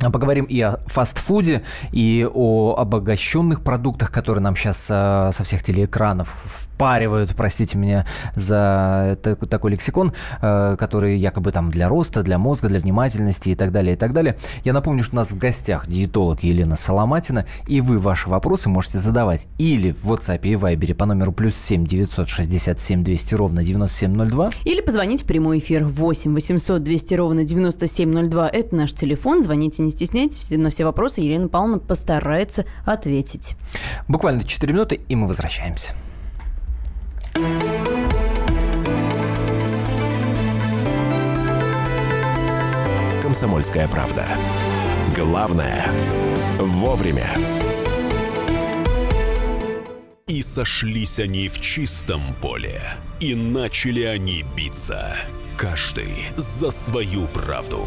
Поговорим 0.00 0.44
и 0.44 0.60
о 0.60 0.80
фастфуде, 0.86 1.62
и 1.92 2.28
о 2.32 2.74
обогащенных 2.76 3.62
продуктах, 3.62 4.10
которые 4.10 4.42
нам 4.42 4.54
сейчас 4.56 4.88
э, 4.90 5.30
со 5.32 5.44
всех 5.44 5.62
телеэкранов 5.62 6.28
впаривают, 6.28 7.34
простите 7.36 7.78
меня 7.78 8.04
за 8.34 9.18
такой 9.22 9.72
лексикон, 9.72 10.12
э, 10.42 10.76
который 10.78 11.16
якобы 11.16 11.52
там 11.52 11.70
для 11.70 11.88
роста, 11.88 12.22
для 12.22 12.38
мозга, 12.38 12.68
для 12.68 12.80
внимательности 12.80 13.50
и 13.50 13.54
так 13.54 13.72
далее, 13.72 13.94
и 13.94 13.96
так 13.96 14.12
далее. 14.12 14.36
Я 14.64 14.72
напомню, 14.72 15.04
что 15.04 15.14
у 15.14 15.16
нас 15.16 15.30
в 15.30 15.38
гостях 15.38 15.86
диетолог 15.86 16.42
Елена 16.42 16.76
Соломатина, 16.76 17.46
и 17.66 17.80
вы 17.80 17.98
ваши 17.98 18.28
вопросы 18.28 18.68
можете 18.68 18.98
задавать 18.98 19.46
или 19.58 19.92
в 19.92 20.12
WhatsApp 20.12 20.40
и 20.42 20.54
Viber 20.54 20.94
по 20.94 21.06
номеру 21.06 21.32
плюс 21.32 21.56
7 21.56 21.86
967 21.86 23.04
200 23.04 23.34
ровно 23.34 23.62
9702. 23.62 24.50
Или 24.64 24.80
позвонить 24.80 25.22
в 25.22 25.26
прямой 25.26 25.58
эфир 25.58 25.84
8 25.84 26.34
800 26.34 26.82
200 26.82 27.14
ровно 27.14 27.44
9702. 27.44 28.48
Это 28.48 28.74
наш 28.74 28.92
телефон. 28.92 29.42
Звоните 29.42 29.82
не 29.84 29.90
стесняйтесь, 29.90 30.50
на 30.50 30.70
все 30.70 30.84
вопросы 30.84 31.20
Елена 31.20 31.48
Павловна 31.48 31.78
постарается 31.78 32.64
ответить. 32.84 33.56
Буквально 34.08 34.44
4 34.44 34.72
минуты, 34.72 35.00
и 35.08 35.16
мы 35.16 35.26
возвращаемся. 35.26 35.94
«Комсомольская 43.22 43.88
правда». 43.88 44.24
Главное– 45.16 45.86
вовремя. 46.58 47.28
И 50.26 50.42
сошлись 50.42 51.20
они 51.20 51.48
в 51.48 51.60
чистом 51.60 52.20
поле, 52.40 52.82
и 53.20 53.34
начали 53.34 54.02
они 54.02 54.44
биться– 54.56 55.16
Каждый 55.56 56.08
за 56.36 56.72
свою 56.72 57.26
правду. 57.28 57.86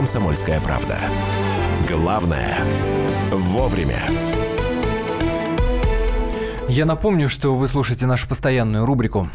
«Комсомольская 0.00 0.58
правда». 0.60 0.98
Главное– 1.86 2.64
вовремя. 3.30 4.00
Я 6.68 6.86
напомню, 6.86 7.28
что 7.28 7.54
вы 7.54 7.68
слушаете 7.68 8.06
нашу 8.06 8.26
постоянную 8.26 8.86
рубрику 8.86 9.28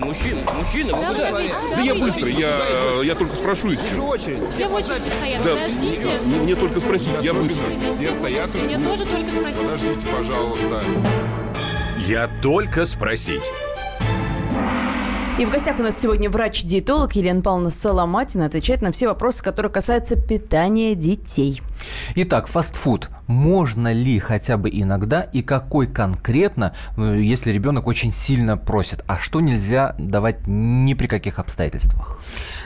Мужчина, 0.00 0.40
мужчина, 0.52 0.92
да, 0.92 1.08
вы 1.08 1.14
куда? 1.14 1.30
Да, 1.30 1.76
да 1.76 1.80
я 1.80 1.94
быстро, 1.94 2.28
я, 2.28 2.58
я 3.04 3.14
только 3.14 3.36
спрошу, 3.36 3.70
если 3.70 3.88
Вижу 3.88 4.04
очередь. 4.04 4.46
Все 4.50 4.68
в 4.68 4.74
очереди 4.74 5.08
стоят, 5.08 5.42
да, 5.42 5.54
подождите. 5.54 6.10
Мне, 6.26 6.40
мне 6.40 6.54
только 6.56 6.80
спросить, 6.80 7.14
я, 7.22 7.32
я 7.32 7.32
быстро. 7.32 7.66
Все 7.94 8.12
стоят 8.12 8.54
Мне 8.54 8.78
тоже 8.78 9.06
только 9.06 9.32
спросить. 9.32 9.62
Подождите, 9.62 10.06
пожалуйста. 10.14 10.82
Я 12.06 12.28
только 12.42 12.84
спросить. 12.84 13.50
И 15.36 15.44
в 15.44 15.50
гостях 15.50 15.80
у 15.80 15.82
нас 15.82 16.00
сегодня 16.00 16.30
врач-диетолог 16.30 17.16
Елена 17.16 17.42
Павловна 17.42 17.70
Соломатина 17.70 18.46
отвечает 18.46 18.82
на 18.82 18.92
все 18.92 19.08
вопросы, 19.08 19.42
которые 19.42 19.72
касаются 19.72 20.14
питания 20.14 20.94
детей. 20.94 21.60
Итак, 22.14 22.46
фастфуд. 22.46 23.10
Можно 23.26 23.92
ли 23.92 24.18
хотя 24.18 24.58
бы 24.58 24.68
иногда 24.70 25.22
и 25.22 25.42
какой 25.42 25.86
конкретно, 25.86 26.74
э, 26.96 27.20
если 27.20 27.52
ребенок 27.52 27.86
очень 27.86 28.12
сильно 28.12 28.56
просит? 28.56 29.02
А 29.06 29.18
что 29.18 29.40
нельзя 29.40 29.94
давать 29.98 30.46
ни 30.46 30.92
при 30.94 31.06
каких 31.06 31.38
обстоятельствах? 31.38 32.20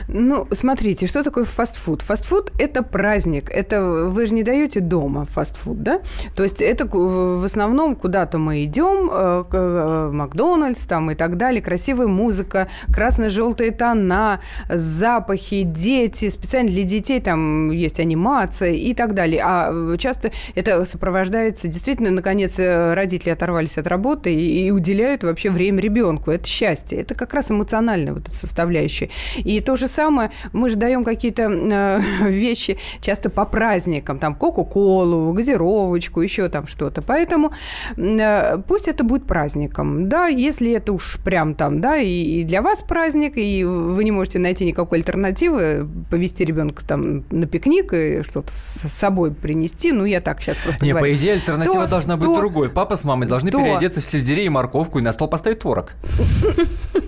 Ну, 0.07 0.47
смотрите, 0.51 1.07
что 1.07 1.23
такое 1.23 1.45
фастфуд? 1.45 2.01
Фастфуд– 2.01 2.51
это 2.59 2.83
праздник. 2.83 3.49
Это 3.49 3.81
вы 3.81 4.25
же 4.25 4.33
не 4.33 4.43
даете 4.43 4.79
дома 4.79 5.25
фастфуд, 5.25 5.83
да? 5.83 6.01
То 6.35 6.43
есть 6.43 6.61
это 6.61 6.85
в 6.85 7.45
основном 7.45 7.95
куда-то 7.95 8.37
мы 8.37 8.63
идем, 8.63 9.09
э, 9.11 9.43
э, 9.51 10.11
Макдональдс 10.11 10.83
там 10.85 11.11
и 11.11 11.15
так 11.15 11.37
далее, 11.37 11.61
красивая 11.61 12.07
музыка, 12.07 12.67
красно-желтые 12.91 13.71
тона, 13.71 14.41
запахи, 14.69 15.63
дети, 15.63 16.29
специально 16.29 16.69
для 16.69 16.83
детей 16.83 17.21
там 17.21 17.71
есть 17.71 17.99
анимация 17.99 18.71
и 18.71 18.93
так 18.99 19.13
далее. 19.13 19.41
А 19.45 19.95
часто 19.97 20.29
это 20.55 20.83
сопровождается 20.83 21.69
действительно, 21.69 22.11
наконец, 22.11 22.59
родители 22.59 23.29
оторвались 23.29 23.77
от 23.77 23.87
работы 23.87 24.35
и 24.35 24.71
уделяют 24.71 25.23
вообще 25.23 25.49
время 25.49 25.79
ребенку. 25.79 26.31
Это 26.31 26.45
счастье. 26.45 26.99
Это 26.99 27.15
как 27.15 27.33
раз 27.33 27.49
эмоциональная 27.49 28.13
вот 28.13 28.27
эта 28.27 28.35
составляющая. 28.35 29.09
И 29.37 29.61
то 29.61 29.77
же 29.77 29.87
самое 29.87 30.31
мы 30.51 30.69
же 30.69 30.75
даем 30.75 31.05
какие-то 31.05 31.43
э, 31.43 32.01
вещи 32.29 32.77
часто 32.99 33.29
по 33.29 33.45
праздникам, 33.45 34.19
там 34.19 34.35
Кока-Колу, 34.35 35.31
газировочку, 35.31 36.19
еще 36.19 36.49
там 36.49 36.67
что-то. 36.67 37.01
Поэтому 37.01 37.53
э, 37.95 38.57
пусть 38.67 38.89
это 38.89 39.05
будет 39.05 39.23
праздником. 39.23 40.09
Да, 40.09 40.27
если 40.27 40.73
это 40.73 40.91
уж 40.91 41.19
прям 41.23 41.55
там, 41.55 41.79
да, 41.79 41.95
и, 41.95 42.41
и 42.41 42.43
для 42.43 42.61
вас 42.61 42.83
праздник, 42.83 43.37
и 43.37 43.63
вы 43.63 44.03
не 44.03 44.11
можете 44.11 44.39
найти 44.39 44.65
никакой 44.65 44.97
альтернативы, 44.97 45.87
повести 46.11 46.43
ребенка 46.43 46.83
там 46.85 47.23
на 47.31 47.47
пикник 47.47 47.93
и 47.93 48.23
что-то 48.23 48.51
с 48.89 48.93
собой 48.93 49.31
принести, 49.31 49.91
ну, 49.91 50.05
я 50.05 50.21
так 50.21 50.41
сейчас 50.41 50.57
просто 50.57 50.83
Не, 50.85 50.91
говорю. 50.91 51.13
по 51.13 51.15
идее, 51.17 51.33
альтернатива 51.33 51.85
то- 51.85 51.89
должна 51.91 52.17
быть 52.17 52.25
то- 52.27 52.37
другой. 52.37 52.69
Папа 52.69 52.95
с 52.95 53.03
мамой 53.03 53.27
должны 53.27 53.51
то- 53.51 53.59
переодеться 53.59 54.01
в 54.01 54.05
сельдерей 54.05 54.45
и 54.47 54.49
морковку 54.49 54.99
и 54.99 55.01
на 55.01 55.13
стол 55.13 55.27
поставить 55.27 55.59
творог. 55.59 55.93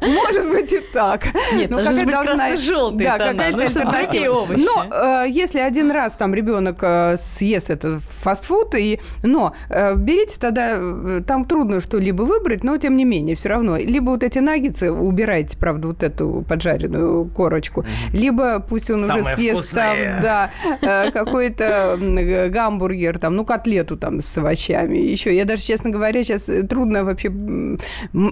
Может 0.00 0.50
быть 0.50 0.72
и 0.72 0.80
так. 0.92 1.24
Нет, 1.54 1.70
Ну, 1.70 1.82
должны 1.82 2.04
быть 2.04 2.12
должна- 2.14 2.34
красно-желтые 2.36 3.08
Да, 3.10 3.18
тона, 3.18 3.32
какая-то 3.32 3.62
альтернатива. 3.64 4.46
Но 4.56 4.86
э, 5.24 5.26
если 5.28 5.58
один 5.60 5.90
раз 5.90 6.12
там 6.14 6.34
ребенок 6.34 6.78
э, 6.82 7.16
съест 7.18 7.70
этот 7.70 8.02
фастфуд, 8.22 8.74
и, 8.74 9.00
но 9.22 9.54
э, 9.70 9.94
берите 9.96 10.36
тогда, 10.38 10.76
э, 10.78 11.20
там 11.26 11.44
трудно 11.44 11.80
что-либо 11.80 12.22
выбрать, 12.22 12.64
но 12.64 12.76
тем 12.78 12.96
не 12.96 13.04
менее 13.04 13.36
все 13.36 13.48
равно. 13.50 13.76
Либо 13.76 14.10
вот 14.10 14.22
эти 14.22 14.38
наггетсы 14.38 14.90
убирайте, 14.90 15.56
правда, 15.56 15.88
вот 15.88 16.02
эту 16.02 16.44
поджаренную 16.48 17.26
корочку, 17.26 17.84
либо 18.12 18.60
пусть 18.60 18.90
он 18.90 19.04
уже 19.04 19.06
Самое 19.18 19.36
съест 19.36 19.72
там, 19.74 19.96
вкусное. 19.96 20.20
да, 20.22 20.50
э, 20.80 20.83
какой-то 21.12 21.98
э, 22.00 22.48
гамбургер, 22.48 23.18
там, 23.18 23.34
ну, 23.34 23.44
котлету 23.44 23.96
там 23.96 24.20
с 24.20 24.38
овощами. 24.38 24.98
Еще, 24.98 25.34
я 25.34 25.44
даже, 25.44 25.62
честно 25.62 25.90
говоря, 25.90 26.22
сейчас 26.24 26.48
трудно 26.68 27.04
вообще... 27.04 27.32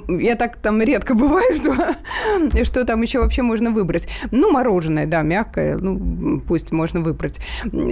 Я 0.08 0.36
так 0.36 0.56
там 0.56 0.80
редко 0.82 1.14
бываю, 1.22 1.54
что, 1.54 2.64
что 2.64 2.84
там 2.84 3.02
еще 3.02 3.20
вообще 3.20 3.42
можно 3.42 3.70
выбрать. 3.70 4.08
Ну, 4.30 4.50
мороженое, 4.50 5.06
да, 5.06 5.22
мягкое, 5.22 5.76
ну, 5.76 6.40
пусть 6.40 6.72
можно 6.72 7.00
выбрать. 7.00 7.40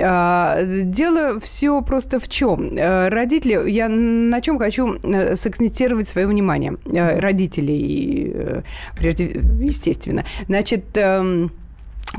А, 0.03 0.63
Дело 0.65 1.41
все 1.41 1.83
просто 1.83 2.19
в 2.19 2.29
чем. 2.29 2.77
Родители, 2.77 3.71
я 3.71 3.89
на 3.89 4.41
чем 4.41 4.59
хочу 4.59 4.95
э, 5.03 5.37
сакцентировать 5.37 6.09
свое 6.09 6.27
внимание. 6.27 6.77
Э, 6.93 7.19
Родителей, 7.19 8.33
э, 8.35 8.63
прежде 8.97 9.25
естественно. 9.61 10.25
Значит, 10.47 10.97
эм, 10.97 11.53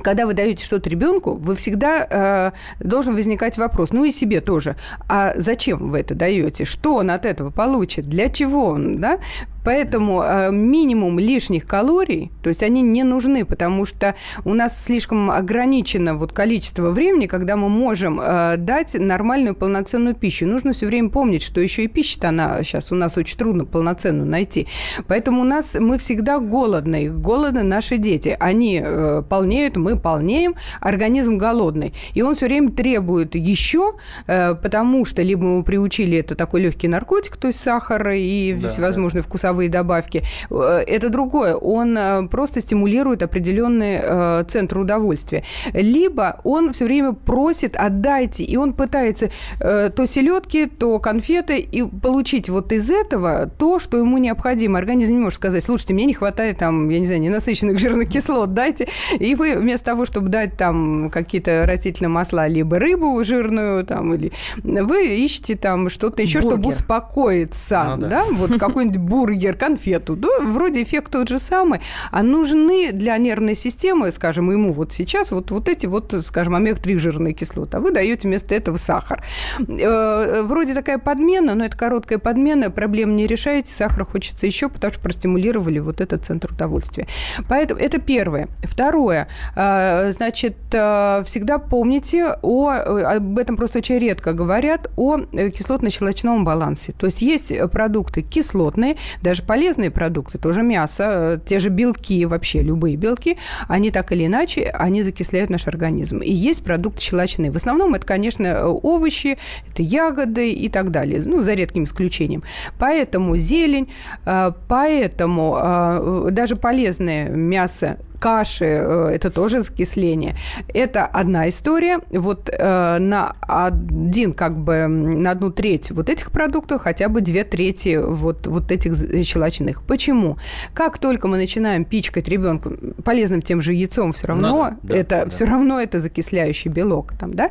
когда 0.04 0.26
вы 0.26 0.34
даете 0.34 0.64
что-то 0.64 0.90
ребенку, 0.90 1.34
вы 1.34 1.56
всегда 1.56 2.08
э, 2.10 2.52
должен 2.86 3.16
возникать 3.16 3.58
вопрос, 3.58 3.92
ну 3.92 4.06
и 4.06 4.12
себе 4.12 4.40
тоже, 4.40 4.76
а 5.10 5.34
зачем 5.36 5.90
вы 5.90 6.00
это 6.00 6.16
даете, 6.16 6.66
что 6.66 6.96
он 6.96 7.12
от 7.12 7.26
этого 7.26 7.50
получит, 7.50 8.08
для 8.08 8.30
чего 8.30 8.68
он, 8.68 9.00
да? 9.00 9.20
Поэтому 9.64 10.24
э, 10.24 10.52
минимум 10.52 11.20
лишних 11.20 11.68
калорий, 11.68 12.32
то 12.42 12.50
есть 12.50 12.64
они 12.64 12.82
не 12.82 13.04
нужны, 13.04 13.46
потому 13.46 13.86
что 13.86 14.16
у 14.44 14.54
нас 14.54 14.84
слишком 14.84 15.30
ограничено 15.30 16.16
вот 16.16 16.34
количество 16.34 16.90
времени, 16.90 17.28
когда 17.28 17.56
мы 17.56 17.70
можем 17.70 18.20
э, 18.20 18.56
дать 18.58 18.96
нормальную 18.96 19.56
полноценную 19.56 20.16
пищу. 20.16 20.46
Нужно 20.48 20.74
все 20.74 20.88
время 20.88 21.10
помнить, 21.10 21.44
что 21.44 21.62
еще 21.62 21.84
и 21.84 21.88
пища-то 21.88 22.30
она 22.30 22.64
сейчас 22.64 22.92
у 22.92 22.96
нас 22.96 23.18
очень 23.18 23.38
трудно 23.38 23.66
полноценную 23.66 24.28
найти. 24.28 24.68
Поэтому 25.08 25.42
у 25.42 25.44
нас 25.44 25.76
мы 25.80 25.98
всегда 25.98 26.40
голодные, 26.40 27.12
голодны 27.12 27.64
наши 27.64 27.98
дети. 27.98 28.36
Они 28.40 28.82
э, 28.84 29.24
полнеют, 29.30 29.78
мы 29.78 29.98
полнеем, 29.98 30.56
организм 30.80 31.38
голодный. 31.38 31.94
И 32.14 32.22
он 32.22 32.36
все 32.36 32.48
время 32.48 32.72
требует 32.72 33.36
еще, 33.36 33.94
э, 34.28 34.56
потому 34.56 35.06
что 35.06 35.22
либо 35.22 35.44
мы 35.44 35.64
приучили 35.64 36.18
это 36.18 36.36
такой 36.36 36.62
легкий 36.62 36.88
наркотик, 36.88 37.38
то 37.38 37.48
есть 37.48 37.60
сахар 37.60 38.10
и 38.10 38.54
Да, 38.54 38.70
всевозможные 38.70 39.22
вкусовые 39.22 39.51
добавки. 39.70 40.24
Э, 40.50 40.84
Это 40.88 41.10
другое. 41.10 41.56
Он 41.56 41.98
э, 41.98 42.28
просто 42.28 42.62
стимулирует 42.62 43.24
определенный 43.24 44.00
э, 44.02 44.44
центр 44.48 44.80
удовольствия. 44.80 45.44
Либо 45.74 46.40
он 46.44 46.74
все 46.74 46.86
время 46.86 47.14
просит 47.14 47.76
отдайте, 47.76 48.44
и 48.44 48.58
он 48.58 48.74
пытается 48.74 49.30
то 49.60 50.06
селедки, 50.06 50.66
то 50.66 51.00
конфеты 51.00 51.58
и 51.60 51.84
получить 51.84 52.50
вот 52.50 52.72
из 52.72 52.90
этого 52.90 53.50
то, 53.58 53.80
что 53.80 53.98
ему 53.98 54.18
необходимо. 54.18 54.80
Организм 54.80 55.14
не 55.14 55.20
может 55.20 55.38
сказать, 55.40 55.64
слушайте, 55.64 55.94
мне 55.94 56.06
не 56.06 56.14
хватает 56.14 56.58
там, 56.58 56.90
я 56.90 57.00
не 57.00 57.06
знаю, 57.06 57.22
ненасыщенных 57.22 57.80
жирных 57.80 58.10
кислот, 58.10 58.54
дайте. 58.54 58.88
И 59.20 59.36
вы 59.36 59.56
вместо 59.56 59.86
того, 59.86 60.06
чтобы 60.06 60.30
дать 60.30 60.58
там 60.58 61.10
какие-то 61.10 61.66
растительные 61.66 62.10
масла, 62.10 62.48
либо 62.48 62.80
рыбу 62.80 63.24
жирную, 63.24 63.86
там, 63.86 64.14
или 64.14 64.32
вы 64.64 65.16
ищете 65.16 65.56
там 65.56 65.90
что-то 65.90 66.22
еще, 66.22 66.42
чтобы 66.42 66.58
Бургер. 66.58 66.70
успокоиться. 66.70 67.84
Ну 67.90 67.98
да. 67.98 68.08
да. 68.10 68.24
вот 68.32 68.58
какой-нибудь 68.58 68.98
бургер, 68.98 69.41
конфету. 69.58 70.16
Да, 70.16 70.30
вроде 70.42 70.84
эффект 70.84 71.12
тот 71.12 71.30
же 71.30 71.40
самый. 71.40 71.80
А 72.12 72.24
нужны 72.24 72.92
для 72.92 73.18
нервной 73.18 73.56
системы, 73.56 74.12
скажем, 74.12 74.52
ему 74.52 74.74
вот 74.74 74.94
сейчас 74.94 75.32
вот, 75.32 75.52
вот 75.52 75.68
эти 75.68 75.86
вот, 75.86 76.14
скажем, 76.26 76.56
омега-3 76.56 76.98
жирные 77.00 77.34
кислоты. 77.34 77.78
А 77.78 77.80
вы 77.80 77.92
даете 77.92 78.28
вместо 78.28 78.56
этого 78.56 78.78
сахар. 78.78 79.24
Э, 79.68 80.42
Вроде 80.42 80.74
такая 80.74 80.98
подмена, 80.98 81.56
но 81.56 81.66
это 81.66 81.78
короткая 81.78 82.20
подмена, 82.20 82.70
проблем 82.70 83.16
не 83.16 83.28
решаете, 83.28 83.72
сахара 83.72 84.06
хочется 84.06 84.46
еще, 84.46 84.70
потому 84.70 84.92
что 84.94 85.02
простимулировали 85.02 85.80
вот 85.80 86.02
этот 86.02 86.26
центр 86.26 86.52
удовольствия. 86.52 87.08
Поэтому 87.48 87.80
это 87.80 88.00
первое. 88.00 88.48
Второе. 88.64 89.28
э, 89.56 90.12
Значит, 90.12 90.58
э, 90.74 91.24
всегда 91.26 91.58
помните 91.58 92.36
о, 92.42 92.72
э, 92.74 93.04
об 93.16 93.40
этом 93.40 93.56
просто 93.56 93.80
очень 93.80 93.98
редко 93.98 94.34
говорят, 94.34 94.90
о 94.98 95.18
э, 95.18 95.50
кислотно-щелочном 95.50 96.44
балансе. 96.44 96.94
То 96.94 97.06
есть 97.08 97.22
есть 97.22 97.52
э, 97.52 97.68
продукты 97.68 98.22
кислотные, 98.22 98.98
даже 99.22 99.31
полезные 99.40 99.92
продукты, 99.92 100.38
тоже 100.38 100.62
мясо, 100.62 101.04
э, 101.08 101.40
те 101.46 101.60
же 101.60 101.70
белки, 101.70 102.26
вообще 102.26 102.62
любые 102.62 102.96
белки, 102.96 103.38
они 103.68 103.92
так 103.92 104.12
или 104.12 104.26
иначе, 104.26 104.64
они 104.74 105.04
закисляют 105.04 105.50
наш 105.50 105.68
организм. 105.68 106.20
И 106.20 106.32
есть 106.32 106.64
продукты 106.64 107.02
щелочные. 107.02 107.52
В 107.52 107.56
основном 107.56 107.96
это, 107.96 108.06
конечно, 108.06 108.46
э, 108.48 108.66
овощи, 108.66 109.38
это 109.72 109.84
ягоды 109.84 110.52
и 110.52 110.70
так 110.70 110.92
далее, 110.92 111.22
ну, 111.26 111.42
за 111.42 111.54
редким 111.54 111.86
исключением. 111.86 112.44
Поэтому 112.80 113.38
зелень, 113.38 113.90
э, 114.26 114.52
поэтому 114.68 116.28
даже 116.32 116.56
полезное 116.56 117.30
мясо 117.30 117.98
каши, 118.22 118.66
э, 118.66 119.10
это 119.16 119.32
тоже 119.32 119.64
закисление. 119.64 120.36
Это 120.74 121.06
одна 121.06 121.50
история. 121.50 122.00
Вот 122.12 122.50
э, 122.52 122.98
на 123.00 123.36
один, 123.42 124.34
как 124.34 124.58
бы, 124.58 124.88
на 124.88 125.32
одну 125.32 125.50
треть 125.50 125.92
вот 125.92 126.10
этих 126.10 126.32
продуктов 126.32 126.82
хотя 126.82 127.10
бы 127.10 127.22
две 127.22 127.44
трети 127.44 127.98
вот, 127.98 128.48
вот 128.48 128.72
этих 128.72 128.94
щелочных. 129.26 129.82
Почему? 129.84 130.38
Как 130.74 131.00
только 131.00 131.28
мы 131.28 131.38
начинаем 131.38 131.84
пичкать 131.84 132.28
ребенка 132.28 132.72
полезным 133.04 133.42
тем 133.42 133.62
же 133.62 133.74
яйцом, 133.74 134.14
все 134.14 134.28
равно 134.28 134.48
Ну 134.50 134.64
да, 134.64 134.78
да, 134.84 134.96
это 134.96 135.22
да. 135.26 135.30
все 135.30 135.46
равно 135.46 135.82
это 135.82 136.00
закисляющий 136.00 136.70
белок, 136.70 137.14
там, 137.20 137.34
да? 137.34 137.50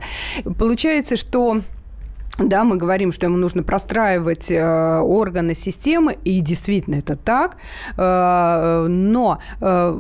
Получается, 0.59 1.17
что 1.17 1.61
да, 2.49 2.65
мы 2.65 2.77
говорим, 2.77 3.13
что 3.13 3.27
ему 3.27 3.37
нужно 3.37 3.63
простраивать 3.63 4.51
э, 4.51 4.99
органы 5.01 5.55
системы, 5.55 6.17
и 6.25 6.41
действительно 6.41 6.97
это 6.97 7.17
так. 7.17 7.57
Э, 7.97 8.87
но 8.89 9.41
э, 9.61 9.99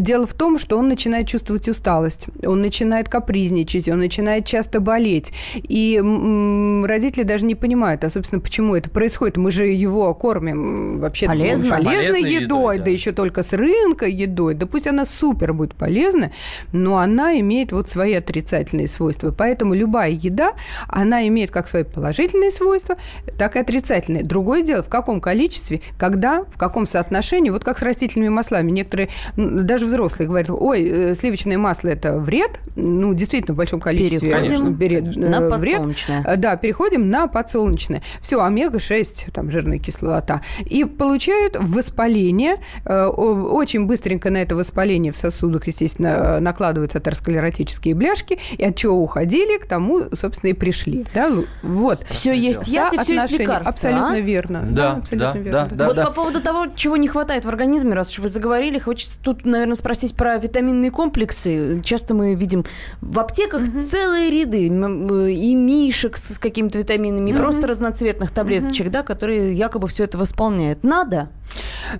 дело 0.00 0.26
в 0.26 0.34
том, 0.34 0.58
что 0.58 0.78
он 0.78 0.88
начинает 0.88 1.26
чувствовать 1.26 1.68
усталость, 1.68 2.26
он 2.44 2.60
начинает 2.60 3.08
капризничать, 3.08 3.88
он 3.88 3.98
начинает 3.98 4.44
часто 4.44 4.80
болеть. 4.80 5.32
И 5.54 5.96
м, 5.96 6.84
родители 6.84 7.22
даже 7.22 7.44
не 7.44 7.54
понимают, 7.54 8.04
а, 8.04 8.10
собственно, 8.10 8.40
почему 8.40 8.74
это 8.74 8.90
происходит. 8.90 9.36
Мы 9.36 9.50
же 9.50 9.66
его 9.66 10.12
кормим 10.14 10.98
вообще 10.98 11.26
Полезно. 11.26 11.70
полезной 11.70 11.96
Полезной 11.96 12.20
едой, 12.22 12.42
едой, 12.42 12.78
да. 12.78 12.84
да. 12.84 12.90
еще 12.90 13.12
только 13.12 13.42
с 13.42 13.52
рынка 13.52 14.06
едой. 14.06 14.54
Да 14.54 14.66
пусть 14.66 14.86
она 14.86 15.04
супер 15.04 15.52
будет 15.52 15.74
полезна, 15.74 16.30
но 16.72 16.98
она 16.98 17.38
имеет 17.40 17.72
вот 17.72 17.88
свои 17.88 18.14
отрицательные 18.14 18.88
свойства. 18.88 19.34
Поэтому 19.36 19.74
любая 19.74 20.10
еда, 20.10 20.52
она 20.88 21.05
имеет 21.26 21.50
как 21.50 21.68
свои 21.68 21.82
положительные 21.84 22.50
свойства, 22.50 22.96
так 23.38 23.56
и 23.56 23.58
отрицательные. 23.58 24.22
Другое 24.24 24.62
дело, 24.62 24.82
в 24.82 24.88
каком 24.88 25.20
количестве, 25.20 25.80
когда, 25.98 26.44
в 26.44 26.58
каком 26.58 26.86
соотношении, 26.86 27.50
вот 27.50 27.64
как 27.64 27.78
с 27.78 27.82
растительными 27.82 28.28
маслами. 28.28 28.70
Некоторые, 28.70 29.08
даже 29.36 29.86
взрослые 29.86 30.28
говорят, 30.28 30.50
ой, 30.50 30.84
э, 30.84 31.14
сливочное 31.14 31.58
масло– 31.58 31.88
это 31.90 32.18
вред. 32.18 32.52
Ну, 32.76 33.14
действительно, 33.14 33.54
в 33.54 33.56
большом 33.56 33.80
количестве. 33.80 34.30
Переходим 34.30 34.74
Вред, 34.74 35.16
на 35.16 35.36
э, 35.36 35.58
вред. 35.58 35.76
подсолнечное. 35.76 36.24
Э, 36.26 36.36
Да, 36.36 36.56
переходим 36.56 37.10
на 37.10 37.26
подсолнечное. 37.26 38.02
Все, 38.20 38.42
омега-6, 38.42 39.32
там, 39.32 39.50
жирная 39.50 39.78
кислота. 39.78 40.42
И 40.64 40.84
получают 40.84 41.56
воспаление. 41.58 42.56
Очень 42.86 43.86
быстренько 43.86 44.30
на 44.30 44.38
это 44.38 44.56
воспаление 44.56 45.12
в 45.12 45.16
сосудах, 45.16 45.66
естественно, 45.66 46.40
накладываются 46.40 46.98
атеросклеротические 46.98 47.94
бляшки. 47.94 48.38
И 48.56 48.64
от 48.64 48.76
чего 48.76 48.94
уходили, 49.02 49.58
к 49.58 49.66
тому, 49.66 50.02
собственно, 50.12 50.50
и 50.50 50.54
пришли. 50.54 50.85
Да? 51.14 51.28
Лу- 51.28 51.46
Вот. 51.62 52.04
Все 52.08 52.32
есть 52.32 52.68
яд 52.68 52.92
и 52.94 52.98
все 52.98 53.14
есть 53.14 53.38
лекарства. 53.38 53.70
Абсолютно 53.70 54.12
а? 54.12 54.20
верно. 54.20 54.62
Да, 54.70 54.92
абсолютно 54.92 55.32
да, 55.32 55.38
верно. 55.38 55.68
да, 55.72 55.86
вот 55.86 55.96
да. 55.96 56.06
по 56.06 56.12
поводу 56.12 56.40
того, 56.40 56.66
чего 56.74 56.96
не 56.96 57.08
хватает 57.08 57.44
в 57.44 57.48
организме, 57.48 57.94
раз 57.94 58.12
уж 58.12 58.20
вы 58.20 58.28
заговорили, 58.28 58.78
хочется 58.78 59.18
тут, 59.22 59.44
наверное, 59.44 59.74
спросить 59.74 60.16
про 60.16 60.38
витаминные 60.38 60.90
комплексы. 60.90 61.80
Часто 61.84 62.14
мы 62.14 62.34
видим 62.34 62.64
в 63.00 63.18
аптеках 63.18 63.62
целые 63.80 64.30
ряды 64.30 64.66
и 64.66 65.54
мишек 65.54 66.16
с, 66.16 66.38
какими-то 66.38 66.78
витаминами, 66.78 67.30
и 67.30 67.32
просто 67.34 67.66
разноцветных 67.66 68.30
таблеточек, 68.30 68.90
да, 68.90 69.02
которые 69.02 69.52
якобы 69.54 69.88
все 69.88 70.04
это 70.04 70.18
восполняют. 70.18 70.84
Надо? 70.84 71.28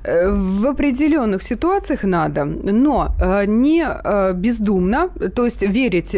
Э, 0.04 0.30
В 0.30 0.66
определенных 0.66 1.42
ситуациях 1.42 2.04
надо, 2.04 2.44
но 2.44 3.14
э, 3.20 3.46
не 3.46 3.86
э, 3.86 4.32
бездумно, 4.34 5.08
то 5.34 5.44
есть 5.44 5.62
верить 5.62 6.10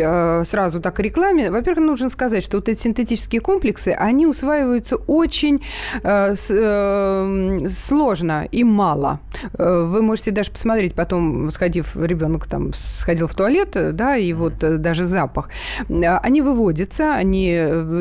сразу 0.49 0.81
так 0.81 0.99
рекламе. 1.01 1.51
Во-первых, 1.51 1.85
нужно 1.85 2.11
сказать, 2.11 2.43
что 2.43 2.58
вот 2.59 2.69
эти 2.69 2.83
синтетические 2.83 3.41
комплексы, 3.41 3.89
они 3.89 4.27
усваиваются 4.27 4.97
очень 4.97 5.61
э, 6.03 6.35
э, 6.51 7.69
сложно 7.71 8.49
и 8.51 8.65
мало. 8.65 9.21
Э, 9.59 9.87
вы 9.89 10.03
можете 10.03 10.31
даже 10.31 10.51
посмотреть 10.51 10.95
потом, 10.95 11.51
сходив, 11.51 11.97
ребенок 11.97 12.47
там 12.47 12.73
сходил 12.75 13.27
в 13.27 13.35
туалет, 13.35 13.77
да, 13.95 14.17
и 14.17 14.33
вот 14.33 14.65
э, 14.65 14.79
даже 14.79 15.05
запах. 15.05 15.49
Э, 15.89 16.19
они 16.19 16.43
выводятся, 16.43 17.15
они... 17.15 17.59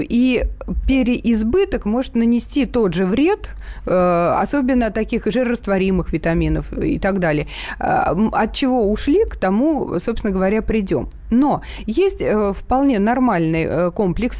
И 0.09 0.43
переизбыток 0.87 1.85
может 1.85 2.15
нанести 2.15 2.65
тот 2.65 2.93
же 2.93 3.05
вред, 3.05 3.49
э, 3.85 4.35
особенно 4.41 4.91
таких 4.91 5.25
жирорастворимых 5.25 6.13
витаминов 6.13 6.73
и 6.77 6.99
так 6.99 7.19
далее. 7.19 7.47
Э, 7.79 8.13
от 8.31 8.53
чего 8.53 8.91
ушли, 8.91 9.25
к 9.25 9.35
тому, 9.35 9.99
собственно 9.99 10.33
говоря, 10.33 10.61
придем. 10.61 11.09
Но 11.29 11.61
есть 11.85 12.21
э, 12.21 12.53
вполне 12.53 12.99
нормальные 12.99 13.67
э, 13.69 13.91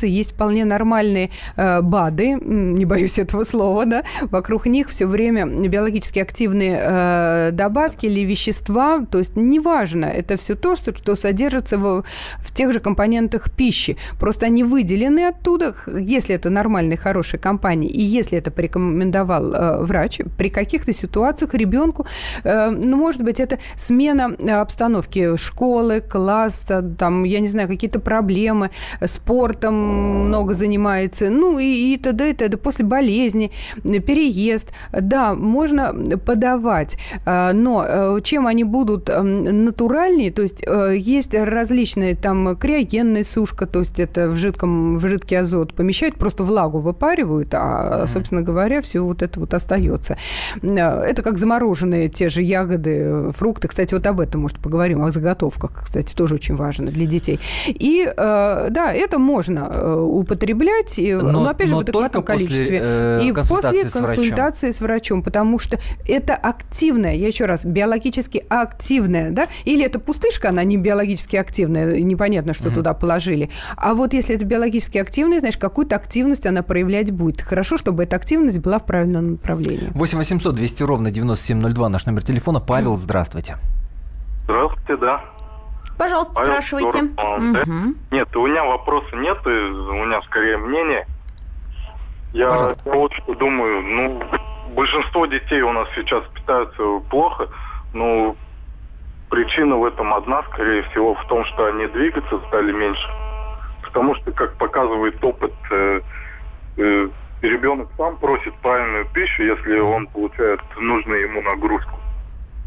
комплексы, 0.08 0.18
есть 0.18 0.32
вполне 0.32 0.66
нормальные 0.66 1.30
э, 1.56 1.82
БАДы, 1.82 2.38
не 2.42 2.86
боюсь 2.86 3.20
этого 3.24 3.44
слова, 3.44 3.86
да, 3.86 4.04
вокруг 4.32 4.66
них 4.66 4.90
все 4.90 5.06
время 5.06 5.46
биологически 5.46 6.20
активные 6.20 7.52
добавки 7.52 8.08
или 8.08 8.22
вещества, 8.22 9.06
то 9.12 9.20
есть 9.20 9.36
неважно, 9.36 10.06
это 10.06 10.38
все 10.38 10.56
то, 10.56 10.76
что, 10.76 10.96
что 10.96 11.16
содержится 11.16 11.78
в, 11.78 12.04
в 12.40 12.54
тех 12.54 12.74
же 12.74 12.80
компонентах 12.80 13.52
пищи, 13.52 13.98
просто 14.20 14.46
они 14.46 14.64
выделены 14.64 15.28
оттуда, 15.28 15.76
если 15.88 16.36
это 16.36 16.50
нормальная, 16.50 16.98
хорошая 16.98 17.40
компания, 17.42 17.88
и 17.88 18.02
если 18.02 18.38
это 18.38 18.52
порекомендовал 18.52 19.86
врач, 19.86 20.22
при 20.38 20.50
каких-то 20.50 20.94
ситуациях 20.94 21.54
ребенку, 21.54 22.06
ну, 22.44 22.98
может 22.98 23.24
быть, 23.24 23.40
это 23.40 23.58
смена 23.76 24.36
обстановки 24.62 25.38
школы, 25.38 26.02
класса, 26.02 26.82
там, 26.98 27.24
я 27.24 27.40
не 27.40 27.48
знаю, 27.48 27.68
какие-то 27.68 28.00
проблемы, 28.00 28.70
спортом 29.06 29.97
много 29.98 30.54
занимается, 30.54 31.30
ну 31.30 31.60
и, 31.60 31.94
и 31.94 31.98
т.д. 31.98 32.30
и 32.30 32.34
т.д. 32.34 32.58
После 32.58 32.86
болезни, 32.86 33.52
переезд. 33.84 34.72
Да, 34.92 35.34
можно 35.34 35.94
подавать, 36.18 36.98
а, 37.26 37.54
но 37.54 37.86
э, 37.88 38.20
чем 38.24 38.48
они 38.48 38.64
будут 38.64 39.10
натуральнее, 39.10 40.32
то 40.32 40.42
есть 40.42 40.64
э, 40.66 40.96
есть 40.98 41.34
различные 41.34 42.16
там 42.16 42.56
криогенная 42.56 43.24
сушка, 43.24 43.66
то 43.66 43.80
есть 43.80 44.00
это 44.00 44.30
в, 44.30 44.36
жидком, 44.36 44.98
в 44.98 45.08
жидкий 45.08 45.40
азот 45.40 45.74
помещают, 45.74 46.16
просто 46.16 46.44
влагу 46.44 46.80
выпаривают, 46.80 47.50
а, 47.54 48.06
собственно 48.08 48.42
говоря, 48.42 48.82
все 48.82 49.02
вот 49.02 49.22
это 49.22 49.40
вот 49.40 49.54
остается. 49.54 50.18
Э, 50.62 51.02
это 51.02 51.22
как 51.22 51.38
замороженные 51.38 52.10
те 52.10 52.30
же 52.30 52.42
ягоды, 52.42 53.32
фрукты. 53.32 53.68
Кстати, 53.68 53.94
вот 53.94 54.06
об 54.08 54.20
этом, 54.20 54.42
может, 54.42 54.60
поговорим, 54.60 55.04
о 55.04 55.12
заготовках, 55.12 55.86
кстати, 55.86 56.16
тоже 56.16 56.36
очень 56.36 56.56
важно 56.56 56.92
для 56.92 57.06
детей. 57.06 57.40
И 57.68 58.06
э, 58.06 58.68
да, 58.70 58.94
это 58.94 59.20
можно 59.20 59.68
э, 59.70 59.87
употреблять, 59.96 61.00
но, 61.00 61.32
но 61.32 61.50
опять 61.50 61.68
же 61.68 61.74
но 61.74 61.80
в 61.80 61.82
адекватном 61.82 62.24
количестве. 62.24 62.66
После, 62.66 62.80
э, 62.82 63.22
и 63.24 63.34
после 63.34 63.90
консультации 63.90 64.72
с 64.72 64.72
врачом. 64.72 64.74
с 64.74 64.82
врачом, 64.82 65.24
потому 65.24 65.60
что 65.60 65.80
это 66.08 66.36
активная, 66.36 67.16
я 67.16 67.28
еще 67.28 67.46
раз, 67.46 67.66
биологически 67.66 68.44
активная, 68.50 69.32
да, 69.32 69.48
или 69.66 69.86
это 69.86 70.00
пустышка, 70.00 70.50
она 70.50 70.64
не 70.64 70.78
биологически 70.78 71.36
активная, 71.36 72.00
непонятно, 72.00 72.54
что 72.54 72.70
угу. 72.70 72.76
туда 72.76 72.94
положили. 72.94 73.50
А 73.76 73.94
вот 73.94 74.14
если 74.14 74.36
это 74.36 74.46
биологически 74.46 74.98
активная, 74.98 75.40
знаешь, 75.40 75.58
какую-то 75.58 75.96
активность 75.96 76.46
она 76.46 76.64
проявлять 76.64 77.12
будет. 77.12 77.42
Хорошо, 77.42 77.78
чтобы 77.78 78.04
эта 78.04 78.16
активность 78.16 78.60
была 78.60 78.80
в 78.80 78.86
правильном 78.86 79.32
направлении. 79.32 79.90
8 79.94 80.18
800 80.18 80.56
200 80.56 80.84
ровно 80.84 81.12
9702 81.12 81.90
наш 81.90 82.06
номер 82.06 82.24
телефона. 82.24 82.60
Павел, 82.60 82.98
здравствуйте. 82.98 83.58
Здравствуйте, 84.46 84.98
да. 84.98 85.37
Пожалуйста, 85.98 86.34
Павел 86.36 86.52
спрашивайте. 86.52 87.00
угу. 87.00 87.96
Нет, 88.12 88.36
у 88.36 88.48
меня 88.48 88.64
вопроса 88.64 89.16
нет, 89.16 89.38
у 89.46 89.50
меня 89.50 90.22
скорее 90.24 90.58
мнение. 90.58 91.06
Я 92.34 92.50
Пожалуйста. 92.50 92.92
вот 92.92 93.14
что 93.14 93.34
думаю, 93.36 93.82
ну, 93.82 94.24
большинство 94.76 95.26
детей 95.26 95.62
у 95.62 95.72
нас 95.72 95.88
сейчас 95.96 96.24
питаются 96.36 97.00
плохо, 97.10 97.50
но 97.94 98.36
причина 99.30 99.78
в 99.78 99.86
этом 99.86 100.14
одна, 100.14 100.44
скорее 100.44 100.84
всего, 100.84 101.16
в 101.16 101.26
том, 101.28 101.46
что 101.46 101.66
они 101.66 101.88
двигаться 101.88 102.40
стали 102.48 102.72
меньше. 102.72 103.10
Потому 103.84 104.16
что, 104.16 104.32
как 104.32 104.56
показывает 104.58 105.24
опыт, 105.24 105.54
э, 105.72 106.02
э, 106.78 107.10
ребенок 107.42 107.90
сам 107.98 108.18
просит 108.18 108.54
правильную 108.56 109.06
пищу, 109.14 109.44
если 109.44 109.80
он 109.80 110.08
получает 110.08 110.62
нужную 110.78 111.22
ему 111.22 111.42
нагрузку. 111.42 112.00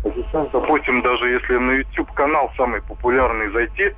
Сейчас, 0.02 0.48
допустим, 0.50 1.02
даже 1.02 1.28
если 1.28 1.56
на 1.56 1.72
YouTube 1.72 2.12
канал 2.12 2.50
самый 2.56 2.80
популярный 2.82 3.50
зайти 3.50 3.94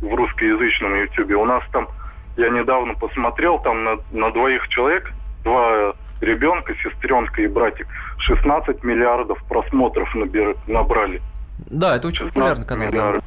в 0.00 0.14
русскоязычном 0.14 0.94
YouTube, 0.94 1.32
у 1.36 1.44
нас 1.44 1.62
там, 1.72 1.88
я 2.36 2.48
недавно 2.50 2.94
посмотрел, 2.94 3.58
там 3.58 3.84
на, 3.84 3.98
на 4.12 4.30
двоих 4.30 4.68
человек, 4.68 5.10
два 5.42 5.94
ребенка, 6.20 6.74
сестренка 6.82 7.42
и 7.42 7.48
братик, 7.48 7.88
16 8.18 8.84
миллиардов 8.84 9.42
просмотров 9.48 10.14
набер, 10.14 10.56
набрали. 10.66 11.20
Да, 11.68 11.96
это 11.96 12.08
очень 12.08 12.28
популярный 12.28 12.66
канал. 12.66 12.88
Миллиардов. 12.88 13.24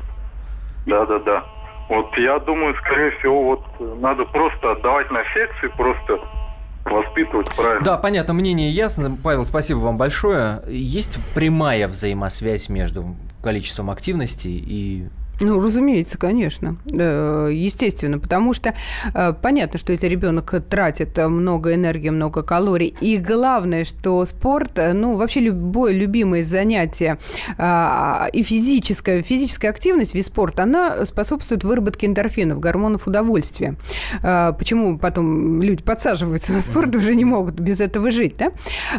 Да, 0.85 1.05
да, 1.05 1.19
да. 1.19 1.43
Вот 1.89 2.17
я 2.17 2.39
думаю, 2.39 2.75
скорее 2.75 3.11
всего, 3.17 3.43
вот 3.43 4.01
надо 4.01 4.25
просто 4.25 4.71
отдавать 4.71 5.11
на 5.11 5.23
секции, 5.33 5.67
просто 5.75 6.19
воспитывать 6.93 7.53
правильно. 7.55 7.83
Да, 7.83 7.97
понятно, 7.97 8.33
мнение 8.33 8.69
ясно. 8.69 9.17
Павел, 9.21 9.45
спасибо 9.45 9.79
вам 9.79 9.97
большое. 9.97 10.61
Есть 10.67 11.17
прямая 11.33 11.87
взаимосвязь 11.87 12.69
между 12.69 13.15
количеством 13.41 13.89
активности 13.89 14.47
и 14.47 15.07
ну, 15.39 15.59
разумеется, 15.59 16.17
конечно. 16.17 16.77
Естественно, 16.85 18.19
потому 18.19 18.53
что 18.53 18.73
э, 19.13 19.33
понятно, 19.41 19.79
что 19.79 19.91
если 19.91 20.07
ребенок 20.07 20.53
тратит 20.69 21.17
много 21.17 21.73
энергии, 21.73 22.09
много 22.09 22.43
калорий, 22.43 22.95
и 23.01 23.17
главное, 23.17 23.83
что 23.83 24.25
спорт, 24.25 24.77
э, 24.77 24.93
ну, 24.93 25.15
вообще 25.15 25.41
любое 25.41 25.93
любимое 25.93 26.43
занятие 26.43 27.17
а, 27.57 28.27
и 28.31 28.43
физическая, 28.43 29.21
физическая 29.21 29.71
активность, 29.71 30.15
вид 30.15 30.25
спорта, 30.25 30.63
она 30.63 31.05
способствует 31.05 31.63
выработке 31.63 32.07
эндорфинов, 32.07 32.59
гормонов 32.59 33.07
удовольствия. 33.07 33.75
Почему 34.21 34.97
потом 34.97 35.61
люди 35.61 35.83
подсаживаются 35.83 36.53
на 36.53 36.61
спорт, 36.61 36.95
уже 36.95 37.15
не 37.15 37.25
могут 37.25 37.55
без 37.59 37.79
этого 37.79 38.11
жить, 38.11 38.35
да? 38.37 38.51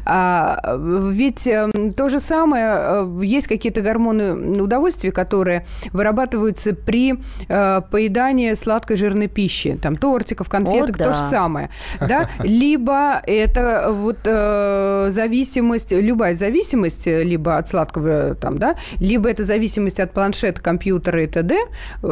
А, 0.05 0.77
ведь 1.11 1.47
эм, 1.47 1.93
то 1.93 2.09
же 2.09 2.21
самое, 2.21 2.77
э, 2.77 3.21
есть 3.23 3.47
какие-то 3.47 3.81
гормоны 3.81 4.61
удовольствия, 4.61 5.13
которые 5.13 5.65
вырабатываются 5.93 6.24
вырабатываются 6.25 6.75
при 6.75 7.15
э, 7.49 7.81
поедании 7.91 8.55
сладкой 8.55 8.97
жирной 8.97 9.29
пищи, 9.29 9.79
там 9.81 9.97
тортиков, 9.97 10.49
конфеток, 10.49 10.97
О, 10.97 10.99
да. 10.99 11.05
то 11.07 11.13
же 11.13 11.23
самое, 11.23 11.71
да, 12.01 12.31
либо 12.43 13.21
это 13.27 13.91
вот 13.91 14.19
э, 14.25 15.09
зависимость, 15.11 15.93
любая 15.93 16.35
зависимость, 16.35 17.07
либо 17.07 17.57
от 17.57 17.69
сладкого 17.69 18.35
там, 18.35 18.59
да, 18.59 18.77
либо 18.99 19.29
это 19.29 19.45
зависимость 19.45 20.01
от 20.01 20.13
планшета, 20.13 20.61
компьютера 20.61 21.23
и 21.23 21.27
т.д., 21.27 21.57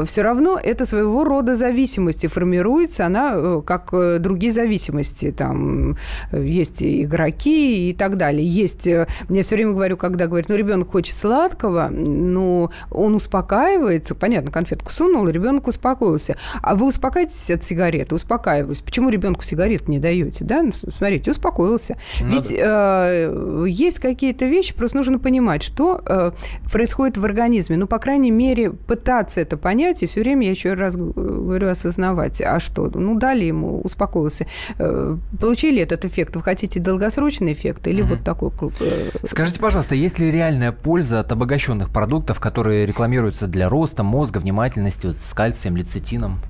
все 0.07 0.23
равно 0.23 0.59
это 0.63 0.87
своего 0.87 1.25
рода 1.25 1.57
зависимость, 1.57 2.25
и 2.25 2.29
формируется 2.29 3.07
она 3.07 3.33
э, 3.35 3.63
как 3.65 3.89
э, 3.93 4.19
другие 4.19 4.53
зависимости, 4.53 5.31
там 5.31 5.97
есть 6.33 6.83
игроки 6.83 7.91
и 7.91 7.93
так 7.93 8.17
далее, 8.17 8.47
есть, 8.47 8.87
э, 8.87 9.07
я 9.29 9.43
все 9.43 9.57
время 9.57 9.73
говорю, 9.73 9.97
когда 9.97 10.27
говорят, 10.27 10.49
ну, 10.49 10.57
ребенок 10.57 10.91
хочет 10.91 11.17
сладкого, 11.17 11.89
ну, 11.91 12.71
он 12.91 13.15
успокаивает, 13.15 14.02
нравится, 14.03 14.15
понятно, 14.15 14.51
конфетку 14.51 14.91
сунул, 14.91 15.29
ребенок 15.29 15.67
успокоился. 15.69 16.37
А 16.63 16.75
вы 16.75 16.87
успокаиваетесь 16.87 17.51
от 17.51 17.63
сигареты? 17.63 18.15
Успокаиваюсь. 18.15 18.81
Почему 18.81 19.09
ребенку 19.09 19.45
сигарет 19.45 19.89
не 19.89 19.99
даете? 19.99 20.45
Да? 20.45 20.63
Ну, 20.63 20.73
смотрите, 20.73 21.31
успокоился. 21.31 21.97
Надо. 22.21 22.35
Ведь 22.35 22.53
э, 22.59 23.65
есть 23.69 23.99
какие-то 24.01 24.47
вещи, 24.47 24.75
просто 24.75 24.97
нужно 24.97 25.19
понимать, 25.19 25.63
что 25.63 26.03
э, 26.07 26.33
происходит 26.71 27.17
в 27.17 27.25
организме. 27.25 27.77
Ну, 27.77 27.87
по 27.87 27.99
крайней 27.99 28.31
мере, 28.31 28.71
пытаться 28.71 29.41
это 29.41 29.57
понять, 29.57 30.03
и 30.03 30.07
все 30.07 30.21
время, 30.21 30.47
я 30.47 30.51
еще 30.51 30.75
раз 30.75 30.97
говорю, 30.97 31.69
осознавать. 31.69 32.41
А 32.41 32.59
что? 32.61 32.91
Ну, 32.95 33.19
дали 33.19 33.45
ему, 33.45 33.81
успокоился. 33.81 34.47
Э, 34.79 35.17
получили 35.41 35.83
этот 35.83 36.05
эффект. 36.05 36.37
Вы 36.37 36.43
хотите 36.43 36.81
долгосрочный 36.81 37.53
эффект 37.53 37.87
или 37.87 38.03
угу. 38.03 38.11
вот 38.11 38.25
такой 38.25 38.51
клуб? 38.51 38.73
Э, 38.81 39.11
Скажите, 39.25 39.61
пожалуйста, 39.61 39.95
есть 39.95 40.19
ли 40.19 40.31
реальная 40.31 40.73
польза 40.73 41.21
от 41.21 41.31
обогащенных 41.31 41.91
продуктов, 41.91 42.41
которые 42.41 42.87
рекламируются 42.87 43.47
для 43.47 43.69
роста 43.69 43.92
ростом 43.93 44.07
мозга, 44.07 44.39
внимательностью, 44.39 45.11
вот, 45.11 45.21
с 45.21 45.35
кальцием, 45.35 45.77
лецитином? 45.77 46.41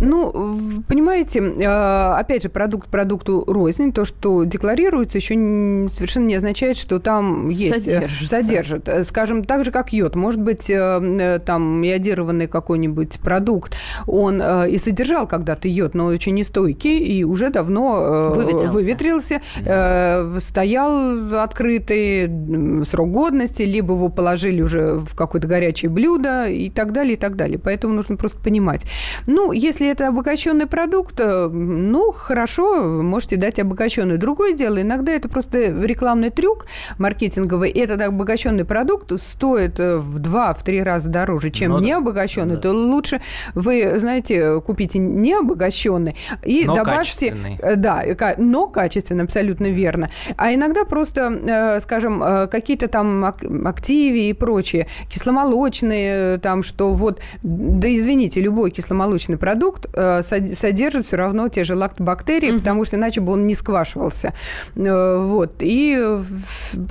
Ну, 0.00 0.82
понимаете, 0.88 1.42
а, 1.66 2.16
опять 2.18 2.44
же, 2.44 2.48
продукт 2.48 2.88
продукту 2.88 3.44
рознь. 3.46 3.92
То, 3.92 4.04
что 4.04 4.44
декларируется, 4.44 5.18
еще 5.18 5.34
совершенно 5.90 6.26
не 6.26 6.36
означает, 6.36 6.76
что 6.76 7.00
там 7.00 7.48
есть... 7.48 7.88
Э, 7.88 7.94
Содержится. 7.94 8.26
Содержит. 8.26 8.88
Э, 8.88 9.04
скажем, 9.04 9.44
так 9.44 9.64
же, 9.64 9.72
как 9.72 9.92
йод. 9.92 10.14
Может 10.14 10.40
быть, 10.40 10.70
э, 10.70 11.40
там 11.44 11.82
йодированный 11.82 12.46
какой-нибудь 12.46 13.18
продукт, 13.20 13.74
он 14.06 14.42
и 14.42 14.78
содержал 14.78 15.26
когда-то 15.26 15.68
йод, 15.68 15.94
но 15.94 16.06
очень 16.06 16.34
нестойкий, 16.34 16.98
и 16.98 17.24
уже 17.24 17.50
давно 17.50 18.32
выветрился, 18.34 18.72
выветрился 18.72 19.40
mm-hmm. 19.56 20.40
стоял 20.40 21.34
открытый 21.42 22.84
срок 22.84 23.10
годности, 23.10 23.62
либо 23.62 23.94
его 23.94 24.08
положили 24.08 24.62
уже 24.62 24.94
в 24.94 25.14
какое-то 25.14 25.48
горячее 25.48 25.90
блюдо 25.90 26.48
и 26.48 26.70
так 26.70 26.83
так 26.84 26.92
далее, 26.92 27.14
и 27.14 27.16
так 27.16 27.36
далее. 27.36 27.58
Поэтому 27.58 27.94
нужно 27.94 28.16
просто 28.16 28.38
понимать. 28.38 28.82
Ну, 29.26 29.52
если 29.52 29.88
это 29.90 30.08
обогащенный 30.08 30.66
продукт, 30.66 31.18
э, 31.18 31.48
ну, 31.48 32.12
хорошо, 32.12 33.02
можете 33.02 33.36
дать 33.36 33.58
обогащенный. 33.58 34.18
Другое 34.18 34.52
дело, 34.52 34.80
иногда 34.82 35.12
это 35.12 35.28
просто 35.28 35.58
рекламный 35.84 36.30
трюк 36.30 36.66
маркетинговый. 36.98 37.70
Этот 37.70 38.02
обогащенный 38.02 38.64
продукт 38.64 39.18
стоит 39.20 39.80
э, 39.80 39.96
в 39.96 40.18
два, 40.18 40.52
в 40.52 40.62
три 40.62 40.82
раза 40.82 41.08
дороже, 41.08 41.50
чем 41.50 41.70
Ну 41.72 41.78
да. 41.78 41.84
не 41.84 41.92
обогащенный, 41.92 42.56
то 42.58 42.70
лучше 42.72 43.20
вы, 43.54 43.98
знаете, 43.98 44.60
купите 44.60 44.98
не 44.98 45.32
обогащенный 45.34 46.16
и 46.44 46.64
Но 46.66 46.74
добавьте... 46.76 46.98
качественный. 46.98 47.58
Э, 47.62 47.76
Да, 47.76 48.02
но 48.38 48.66
качественно, 48.66 49.22
абсолютно 49.22 49.66
верно. 49.70 50.10
А 50.36 50.52
иногда 50.52 50.84
просто, 50.84 51.78
скажем, 51.82 52.20
какие-то 52.50 52.88
там 52.88 53.24
ак- 53.24 53.44
активи 53.64 54.28
и 54.28 54.32
прочие, 54.32 54.86
кисломолочные, 55.08 56.38
там, 56.38 56.62
что 56.74 56.92
вот, 56.92 57.20
да 57.42 57.88
извините, 57.88 58.40
любой 58.40 58.70
кисломолочный 58.70 59.36
продукт 59.36 59.86
э, 59.94 60.20
сод- 60.22 60.54
содержит 60.54 61.04
все 61.04 61.16
равно 61.16 61.48
те 61.48 61.62
же 61.64 61.74
лактобактерии, 61.76 62.52
потому 62.58 62.84
что 62.84 62.96
иначе 62.96 63.20
бы 63.20 63.32
он 63.32 63.46
не 63.46 63.54
сквашивался. 63.54 64.32
Э, 64.76 65.16
Вот. 65.24 65.54
И 65.60 65.96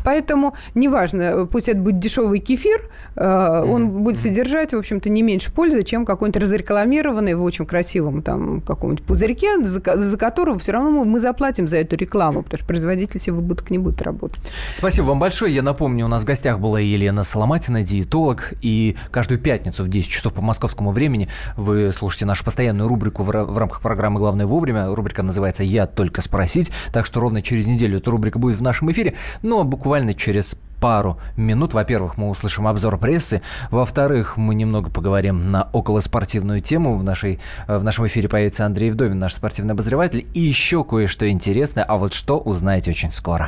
поэтому 0.04 0.54
неважно, 0.76 1.48
пусть 1.52 1.68
это 1.70 1.80
будет 1.80 2.00
дешевый 2.00 2.40
кефир, 2.40 2.90
э, 3.16 3.64
он 3.68 3.90
будет 3.90 4.20
содержать, 4.20 4.74
в 4.74 4.78
общем-то, 4.78 5.10
не 5.10 5.22
меньше 5.22 5.52
пользы, 5.52 5.84
чем 5.84 6.06
какой-нибудь 6.06 6.42
разрекламированный 6.44 7.34
в 7.36 7.44
очень 7.44 7.66
красивом 7.66 8.22
там 8.22 8.62
каком-нибудь 8.62 9.06
пузырьке, 9.06 9.60
за, 9.64 9.82
за 9.98 10.18
которого 10.18 10.60
все 10.60 10.72
равно 10.72 11.04
мы- 11.04 11.20
заплатим 11.20 11.68
за 11.68 11.78
эту 11.78 11.96
рекламу, 11.96 12.44
потому 12.44 12.58
что 12.60 12.68
производитель 12.68 13.20
себе 13.20 13.34
в 13.36 13.40
убыток 13.40 13.70
не 13.70 13.78
будет 13.78 14.02
работать. 14.02 14.42
Спасибо 14.78 15.06
вам 15.08 15.20
большое. 15.20 15.54
Я 15.56 15.62
напомню, 15.62 16.06
у 16.06 16.10
нас 16.10 16.24
в 16.24 16.26
гостях 16.26 16.60
была 16.60 16.80
Елена 16.80 17.24
Соломатина, 17.24 17.82
диетолог. 17.84 18.54
И 18.62 18.96
каждую 19.12 19.40
пятницу 19.40 19.73
в 19.82 19.88
10 19.88 20.10
часов 20.10 20.34
по 20.34 20.42
московскому 20.42 20.92
времени 20.92 21.30
вы 21.58 21.92
слушаете 21.92 22.26
нашу 22.26 22.46
постоянную 22.46 22.88
рубрику 22.88 23.24
в, 23.24 23.30
в 23.30 23.58
рамках 23.58 23.82
программы 23.82 24.20
«Главное 24.20 24.46
вовремя». 24.46 24.94
Рубрика 24.94 25.24
называется 25.24 25.64
«Я 25.64 25.88
только 25.88 26.22
спросить». 26.22 26.70
Так 26.92 27.06
что 27.08 27.20
ровно 27.20 27.42
через 27.42 27.66
неделю 27.66 27.98
эта 27.98 28.12
рубрика 28.12 28.38
будет 28.38 28.58
в 28.58 28.62
нашем 28.62 28.92
эфире. 28.92 29.16
Ну, 29.42 29.60
а 29.60 29.64
буквально 29.64 30.14
через 30.14 30.56
пару 30.84 31.18
минут. 31.38 31.74
Во-первых, 31.74 32.18
мы 32.18 32.30
услышим 32.30 32.68
обзор 32.68 32.98
прессы. 32.98 33.42
Во-вторых, 33.72 34.36
мы 34.36 34.54
немного 34.54 34.90
поговорим 34.90 35.50
на 35.50 35.70
околоспортивную 35.72 36.60
тему. 36.60 36.98
В, 36.98 37.06
нашей, 37.06 37.40
э, 37.68 37.78
в 37.78 37.86
нашем 37.86 38.06
эфире 38.08 38.28
появится 38.28 38.66
Андрей 38.66 38.92
Вдовин, 38.92 39.18
наш 39.18 39.34
спортивный 39.34 39.76
обозреватель. 39.76 40.28
И 40.34 40.42
еще 40.42 40.84
кое-что 40.84 41.30
интересное. 41.30 41.86
А 41.86 41.96
вот 41.96 42.14
что 42.14 42.38
узнаете 42.38 42.92
очень 42.92 43.14
скоро. 43.14 43.48